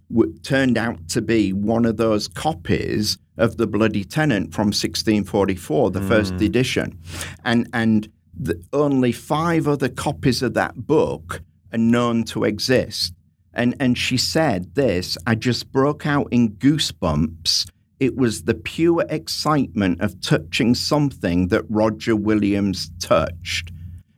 turned 0.43 0.79
out 0.79 1.09
to 1.09 1.21
be 1.21 1.53
one 1.53 1.85
of 1.85 1.97
those 1.97 2.29
copies 2.29 3.19
of 3.37 3.57
the 3.57 3.67
Bloody 3.67 4.05
Tennant 4.05 4.53
from 4.53 4.69
1644, 4.69 5.91
the 5.91 6.01
mm. 6.01 6.09
first 6.09 6.35
edition, 6.41 6.99
and 7.45 7.69
and 7.73 8.09
the, 8.39 8.63
only 8.73 9.13
five 9.13 9.67
other 9.67 9.89
copies 9.89 10.43
of 10.43 10.55
that 10.55 10.87
book 10.87 11.43
are 11.73 11.79
known 11.79 12.25
to 12.25 12.45
exist. 12.45 13.15
And 13.53 13.75
and 13.81 13.97
she 13.97 14.17
said 14.17 14.75
this: 14.75 15.17
I 15.27 15.35
just 15.35 15.73
broke 15.73 16.07
out 16.07 16.29
in 16.31 16.51
goosebumps. 16.57 17.71
It 18.01 18.17
was 18.17 18.45
the 18.45 18.55
pure 18.55 19.05
excitement 19.09 20.01
of 20.01 20.21
touching 20.21 20.75
something 20.75 21.49
that 21.49 21.65
Roger 21.69 22.17
Williams 22.17 22.91
touched. 22.99 23.73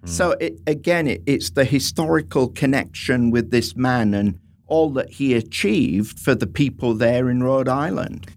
Mm. 0.05 0.09
So 0.09 0.31
it, 0.33 0.61
again, 0.67 1.09
it, 1.09 1.23
it's 1.27 1.51
the 1.51 1.65
historical 1.65 2.49
connection 2.49 3.31
with 3.31 3.51
this 3.51 3.77
man 3.77 4.15
and 4.15 4.39
all 4.67 4.91
that 4.91 5.11
he 5.11 5.35
achieved 5.35 6.19
for 6.19 6.35
the 6.35 6.47
people 6.47 6.95
there 6.95 7.29
in 7.29 7.43
Rhode 7.43 7.69
Island. 7.69 8.31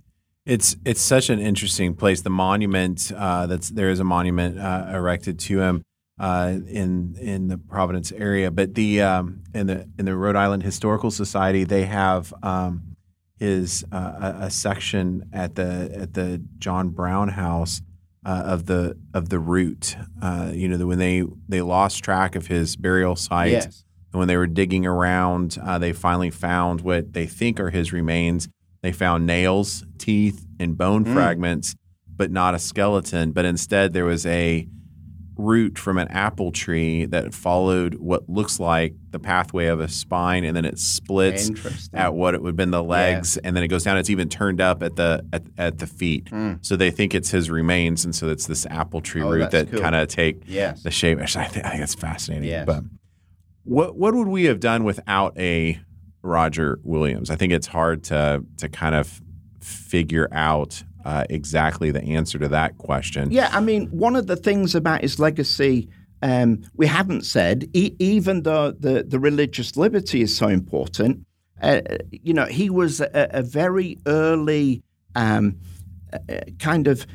It's 0.46 0.76
it's 0.86 1.02
such 1.02 1.30
an 1.30 1.40
interesting 1.40 1.96
place. 1.96 2.22
The 2.22 2.30
monument 2.30 3.12
uh, 3.16 3.48
that's 3.48 3.70
there 3.70 3.90
is 3.90 4.00
a 4.00 4.04
monument 4.04 4.60
uh, 4.60 4.92
erected 4.94 5.40
to 5.40 5.60
him 5.60 5.84
uh, 6.20 6.60
in 6.68 7.16
in 7.20 7.48
the 7.48 7.58
Providence 7.58 8.12
area, 8.12 8.52
but 8.52 8.76
the 8.76 9.02
um, 9.02 9.44
in 9.54 9.68
the 9.68 9.88
in 9.98 10.06
the 10.06 10.16
Rhode 10.16 10.36
Island 10.36 10.64
Historical 10.64 11.10
Society 11.10 11.64
they 11.64 11.86
have 11.86 12.34
um, 12.44 12.95
his 13.38 13.84
uh, 13.92 14.34
a, 14.42 14.46
a, 14.46 14.50
section 14.50 15.30
at 15.34 15.56
the 15.56 15.92
at 15.94 16.14
the 16.14 16.42
John 16.58 16.90
Brown 16.90 17.30
House 17.30 17.82
uh, 18.26 18.44
of 18.46 18.66
the 18.66 18.98
of 19.14 19.30
the 19.30 19.40
root. 19.40 19.98
Uh, 20.22 20.52
you 20.54 20.68
know, 20.68 20.78
the, 20.78 20.88
when 20.88 21.00
they 21.00 21.24
they 21.48 21.62
lost 21.62 22.04
track 22.04 22.36
of 22.36 22.48
his 22.48 22.76
burial 22.76 23.16
site. 23.16 23.52
Yes 23.52 23.86
and 24.16 24.20
when 24.22 24.30
they 24.30 24.38
were 24.38 24.48
digging 24.48 24.86
around, 24.86 25.58
uh, 25.62 25.78
they 25.78 25.92
finally 25.92 26.30
found 26.30 26.80
what 26.80 27.12
they 27.12 27.26
think 27.26 27.60
are 27.60 27.70
his 27.70 27.92
remains. 27.92 28.48
They 28.82 28.94
found 28.94 29.26
nails, 29.26 29.84
teeth, 29.98 30.46
and 30.58 30.78
bone 30.78 31.04
mm. 31.04 31.14
fragments, 31.14 31.76
but 32.16 32.32
not 32.32 32.56
a 32.56 32.60
skeleton. 32.60 33.34
But 33.34 33.44
instead, 33.44 33.92
there 33.92 34.06
was 34.06 34.26
a 34.26 34.70
root 35.38 35.78
from 35.78 35.98
an 35.98 36.08
apple 36.10 36.52
tree 36.52 37.06
that 37.06 37.34
followed 37.34 37.96
what 37.96 38.30
looks 38.30 38.60
like 38.60 38.94
the 39.12 39.20
pathway 39.20 39.68
of 39.68 39.80
a 39.80 39.88
spine, 39.88 40.44
and 40.44 40.56
then 40.56 40.66
it 40.66 40.80
splits 40.80 41.50
at 41.94 42.14
what 42.14 42.34
it 42.34 42.42
would 42.42 42.50
have 42.50 42.56
been 42.56 42.72
the 42.72 42.84
legs, 42.84 43.36
yeah. 43.36 43.48
and 43.48 43.56
then 43.56 43.64
it 43.64 43.68
goes 43.68 43.84
down. 43.84 43.98
It's 43.98 44.10
even 44.10 44.30
turned 44.30 44.62
up 44.62 44.84
at 44.84 44.96
the 44.96 45.26
at, 45.34 45.44
at 45.58 45.78
the 45.78 45.88
feet. 45.88 46.26
Mm. 46.26 46.66
So 46.66 46.76
they 46.76 46.92
think 46.92 47.14
it's 47.14 47.32
his 47.32 47.50
remains, 47.50 48.06
and 48.06 48.16
so 48.16 48.30
it's 48.30 48.48
this 48.48 48.66
apple 48.68 49.02
tree 49.02 49.22
oh, 49.22 49.30
root 49.30 49.52
that 49.52 49.72
cool. 49.72 49.80
kind 49.80 49.96
of 49.96 50.08
take 50.08 50.44
yes. 50.48 50.84
the 50.84 50.92
shape. 50.92 51.20
I 51.20 51.26
think, 51.26 51.66
I 51.66 51.70
think 51.72 51.84
it's 51.84 51.96
fascinating. 51.96 52.50
Yes. 52.50 52.66
But 52.66 52.84
what 53.64 53.96
what 53.96 54.14
would 54.14 54.28
we 54.28 54.46
have 54.46 54.60
done 54.60 54.84
without 54.84 55.38
a 55.38 55.80
Roger 56.22 56.80
Williams? 56.84 57.30
I 57.30 57.36
think 57.36 57.54
it's 57.54 57.68
hard 57.68 58.04
to 58.06 58.44
to 58.58 58.70
kind 58.70 58.96
of 58.96 59.22
figure 59.60 60.28
out 60.32 60.84
uh, 61.06 61.26
exactly 61.30 61.92
the 61.92 62.04
answer 62.04 62.38
to 62.40 62.48
that 62.50 62.78
question. 62.78 63.32
Yeah, 63.32 63.50
I 63.54 63.62
mean, 63.62 63.88
one 63.88 64.16
of 64.16 64.28
the 64.28 64.36
things 64.36 64.76
about 64.76 65.02
his 65.02 65.20
legacy 65.20 65.88
um, 66.22 66.64
we 66.76 66.88
haven't 66.88 67.26
said, 67.26 67.70
e- 67.74 67.96
even 68.00 68.44
though 68.44 68.72
the, 68.72 69.04
the 69.04 69.20
religious 69.20 69.78
liberty 69.78 70.22
is 70.22 70.36
so 70.36 70.48
important, 70.48 71.26
uh, 71.62 71.82
you 72.12 72.34
know, 72.34 72.46
he 72.46 72.70
was 72.70 73.00
a, 73.00 73.10
a 73.14 73.44
very 73.44 73.98
early 74.08 74.82
um, 75.16 75.58
uh, 76.12 76.40
kind 76.58 76.88
of 76.88 77.06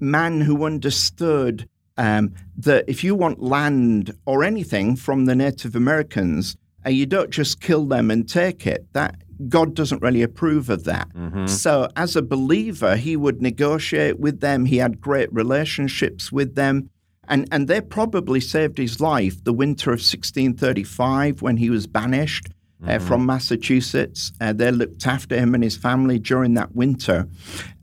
man 0.00 0.40
who 0.40 0.64
understood 0.64 1.68
um, 1.96 2.32
that 2.56 2.84
if 2.88 3.04
you 3.04 3.14
want 3.14 3.42
land 3.42 4.16
or 4.24 4.44
anything 4.44 4.96
from 4.96 5.26
the 5.26 5.34
Native 5.34 5.76
Americans, 5.76 6.56
uh, 6.86 6.90
you 6.90 7.06
don't 7.06 7.30
just 7.30 7.60
kill 7.60 7.84
them 7.84 8.10
and 8.10 8.28
take 8.28 8.66
it. 8.66 8.86
That 8.94 9.16
God 9.48 9.74
doesn't 9.74 10.02
really 10.02 10.22
approve 10.22 10.70
of 10.70 10.84
that. 10.84 11.08
Mm-hmm. 11.14 11.46
So, 11.46 11.88
as 11.96 12.16
a 12.16 12.22
believer, 12.22 12.96
he 12.96 13.16
would 13.16 13.42
negotiate 13.42 14.18
with 14.18 14.40
them. 14.40 14.66
He 14.66 14.78
had 14.78 15.00
great 15.00 15.32
relationships 15.32 16.30
with 16.30 16.54
them. 16.54 16.90
And, 17.28 17.48
and 17.52 17.68
they 17.68 17.80
probably 17.80 18.40
saved 18.40 18.78
his 18.78 19.00
life 19.00 19.42
the 19.44 19.52
winter 19.52 19.90
of 19.90 20.00
1635 20.00 21.40
when 21.40 21.56
he 21.56 21.70
was 21.70 21.86
banished 21.86 22.48
uh, 22.82 22.86
mm-hmm. 22.86 23.06
from 23.06 23.24
Massachusetts. 23.26 24.32
Uh, 24.40 24.52
they 24.52 24.70
looked 24.72 25.06
after 25.06 25.36
him 25.36 25.54
and 25.54 25.62
his 25.62 25.76
family 25.76 26.18
during 26.18 26.54
that 26.54 26.74
winter. 26.74 27.28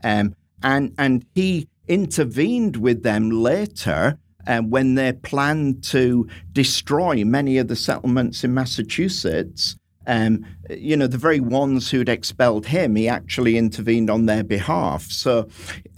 Um, 0.04 0.34
and, 0.62 0.94
and 0.98 1.24
he 1.34 1.68
intervened 1.88 2.76
with 2.76 3.02
them 3.02 3.30
later 3.30 4.18
uh, 4.46 4.60
when 4.60 4.94
they 4.94 5.12
planned 5.12 5.82
to 5.84 6.28
destroy 6.52 7.24
many 7.24 7.58
of 7.58 7.68
the 7.68 7.76
settlements 7.76 8.44
in 8.44 8.54
Massachusetts. 8.54 9.76
Um, 10.06 10.46
you 10.70 10.96
know, 10.96 11.06
the 11.06 11.18
very 11.18 11.40
ones 11.40 11.90
who'd 11.90 12.08
expelled 12.08 12.66
him, 12.66 12.96
he 12.96 13.08
actually 13.08 13.58
intervened 13.58 14.10
on 14.10 14.26
their 14.26 14.42
behalf. 14.42 15.04
So 15.10 15.48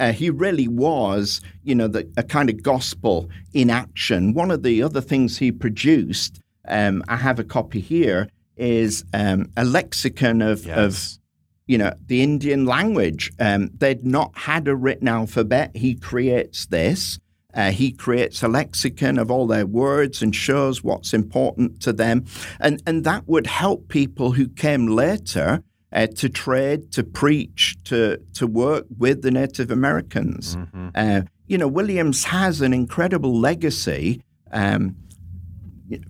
uh, 0.00 0.12
he 0.12 0.28
really 0.28 0.68
was, 0.68 1.40
you 1.62 1.74
know, 1.74 1.88
the, 1.88 2.10
a 2.16 2.22
kind 2.22 2.50
of 2.50 2.62
gospel 2.62 3.30
in 3.52 3.70
action. 3.70 4.34
One 4.34 4.50
of 4.50 4.62
the 4.62 4.82
other 4.82 5.00
things 5.00 5.38
he 5.38 5.52
produced, 5.52 6.40
um, 6.68 7.04
I 7.08 7.16
have 7.16 7.38
a 7.38 7.44
copy 7.44 7.80
here, 7.80 8.28
is 8.56 9.04
um, 9.14 9.50
a 9.56 9.64
lexicon 9.64 10.42
of, 10.42 10.66
yes. 10.66 10.78
of 10.78 11.18
you 11.66 11.78
know, 11.78 11.94
the 12.06 12.22
Indian 12.22 12.66
language. 12.66 13.32
Um, 13.38 13.70
they'd 13.78 14.04
not 14.04 14.36
had 14.36 14.68
a 14.68 14.74
written 14.74 15.08
alphabet. 15.08 15.76
He 15.76 15.94
creates 15.94 16.66
this. 16.66 17.18
Uh, 17.54 17.70
he 17.70 17.92
creates 17.92 18.42
a 18.42 18.48
lexicon 18.48 19.18
of 19.18 19.30
all 19.30 19.46
their 19.46 19.66
words 19.66 20.22
and 20.22 20.34
shows 20.34 20.82
what's 20.82 21.12
important 21.12 21.80
to 21.82 21.92
them. 21.92 22.24
And, 22.60 22.82
and 22.86 23.04
that 23.04 23.28
would 23.28 23.46
help 23.46 23.88
people 23.88 24.32
who 24.32 24.48
came 24.48 24.86
later 24.86 25.62
uh, 25.92 26.06
to 26.06 26.28
trade, 26.28 26.90
to 26.92 27.02
preach, 27.02 27.76
to, 27.84 28.18
to 28.34 28.46
work 28.46 28.86
with 28.96 29.22
the 29.22 29.30
Native 29.30 29.70
Americans. 29.70 30.56
Mm-hmm. 30.56 30.88
Uh, 30.94 31.22
you 31.46 31.58
know, 31.58 31.68
Williams 31.68 32.24
has 32.24 32.60
an 32.62 32.72
incredible 32.72 33.38
legacy 33.38 34.22
um, 34.52 34.96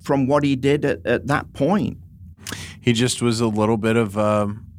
from 0.00 0.26
what 0.26 0.44
he 0.44 0.54
did 0.54 0.84
at, 0.84 1.04
at, 1.04 1.26
that 1.26 1.52
point. 1.52 1.98
He 2.80 2.92
just 2.92 3.22
was 3.22 3.40
a 3.40 3.48
little 3.48 3.76
bit 3.76 3.96
of. 3.96 4.16
Um 4.16 4.71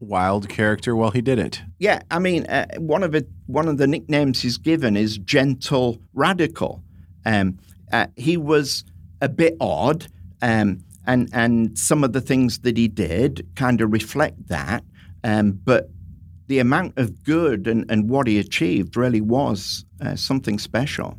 wild 0.00 0.48
character 0.48 0.94
while 0.94 1.10
he 1.10 1.20
did 1.20 1.38
it. 1.38 1.62
Yeah, 1.78 2.02
I 2.10 2.18
mean, 2.18 2.46
uh, 2.46 2.66
one 2.78 3.02
of 3.02 3.14
it, 3.14 3.28
one 3.46 3.68
of 3.68 3.78
the 3.78 3.86
nicknames 3.86 4.42
he's 4.42 4.58
given 4.58 4.96
is 4.96 5.18
Gentle 5.18 5.98
Radical. 6.14 6.82
Um, 7.24 7.58
uh, 7.92 8.06
he 8.16 8.36
was 8.36 8.84
a 9.20 9.28
bit 9.28 9.56
odd, 9.60 10.06
um, 10.42 10.84
and 11.06 11.28
and 11.32 11.78
some 11.78 12.04
of 12.04 12.12
the 12.12 12.20
things 12.20 12.60
that 12.60 12.76
he 12.76 12.88
did 12.88 13.46
kind 13.56 13.80
of 13.80 13.92
reflect 13.92 14.48
that. 14.48 14.84
Um, 15.24 15.52
but 15.64 15.90
the 16.46 16.58
amount 16.58 16.96
of 16.98 17.24
good 17.24 17.66
and, 17.66 17.84
and 17.90 18.08
what 18.08 18.26
he 18.26 18.38
achieved 18.38 18.96
really 18.96 19.20
was 19.20 19.84
uh, 20.00 20.14
something 20.14 20.58
special. 20.58 21.18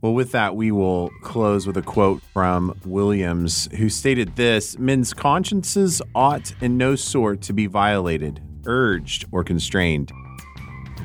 Well, 0.00 0.14
with 0.14 0.30
that, 0.30 0.54
we 0.54 0.70
will 0.70 1.10
close 1.22 1.66
with 1.66 1.76
a 1.76 1.82
quote 1.82 2.22
from 2.32 2.78
Williams, 2.84 3.68
who 3.76 3.88
stated 3.88 4.36
this 4.36 4.78
Men's 4.78 5.12
consciences 5.12 6.00
ought 6.14 6.52
in 6.60 6.78
no 6.78 6.94
sort 6.94 7.42
to 7.42 7.52
be 7.52 7.66
violated, 7.66 8.40
urged, 8.64 9.24
or 9.32 9.42
constrained. 9.42 10.12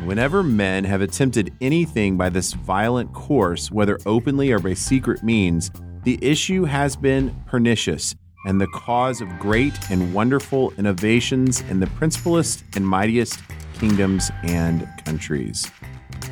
Whenever 0.03 0.43
men 0.43 0.83
have 0.83 1.01
attempted 1.01 1.51
anything 1.59 2.17
by 2.17 2.29
this 2.29 2.53
violent 2.53 3.13
course, 3.13 3.71
whether 3.71 3.97
openly 4.05 4.51
or 4.51 4.59
by 4.59 4.75
secret 4.75 5.23
means, 5.23 5.71
the 6.03 6.19
issue 6.21 6.65
has 6.65 6.95
been 6.95 7.35
pernicious 7.47 8.13
and 8.45 8.61
the 8.61 8.67
cause 8.67 9.21
of 9.21 9.39
great 9.39 9.73
and 9.89 10.13
wonderful 10.13 10.71
innovations 10.77 11.61
in 11.61 11.79
the 11.79 11.87
principalest 11.87 12.63
and 12.75 12.85
mightiest 12.85 13.39
kingdoms 13.79 14.29
and 14.43 14.87
countries. 15.03 15.71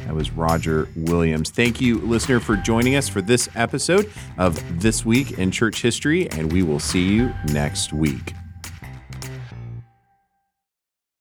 That 0.06 0.16
was 0.16 0.32
Roger 0.32 0.88
Williams. 0.96 1.50
Thank 1.50 1.80
you, 1.80 2.00
listener, 2.00 2.40
for 2.40 2.56
joining 2.56 2.96
us 2.96 3.08
for 3.08 3.22
this 3.22 3.48
episode 3.56 4.12
of 4.38 4.82
This 4.82 5.06
Week 5.06 5.38
in 5.38 5.52
Church 5.52 5.82
History, 5.82 6.30
and 6.32 6.52
we 6.52 6.64
will 6.64 6.80
see 6.80 7.08
you 7.08 7.34
next 7.46 7.94
week. 7.94 8.34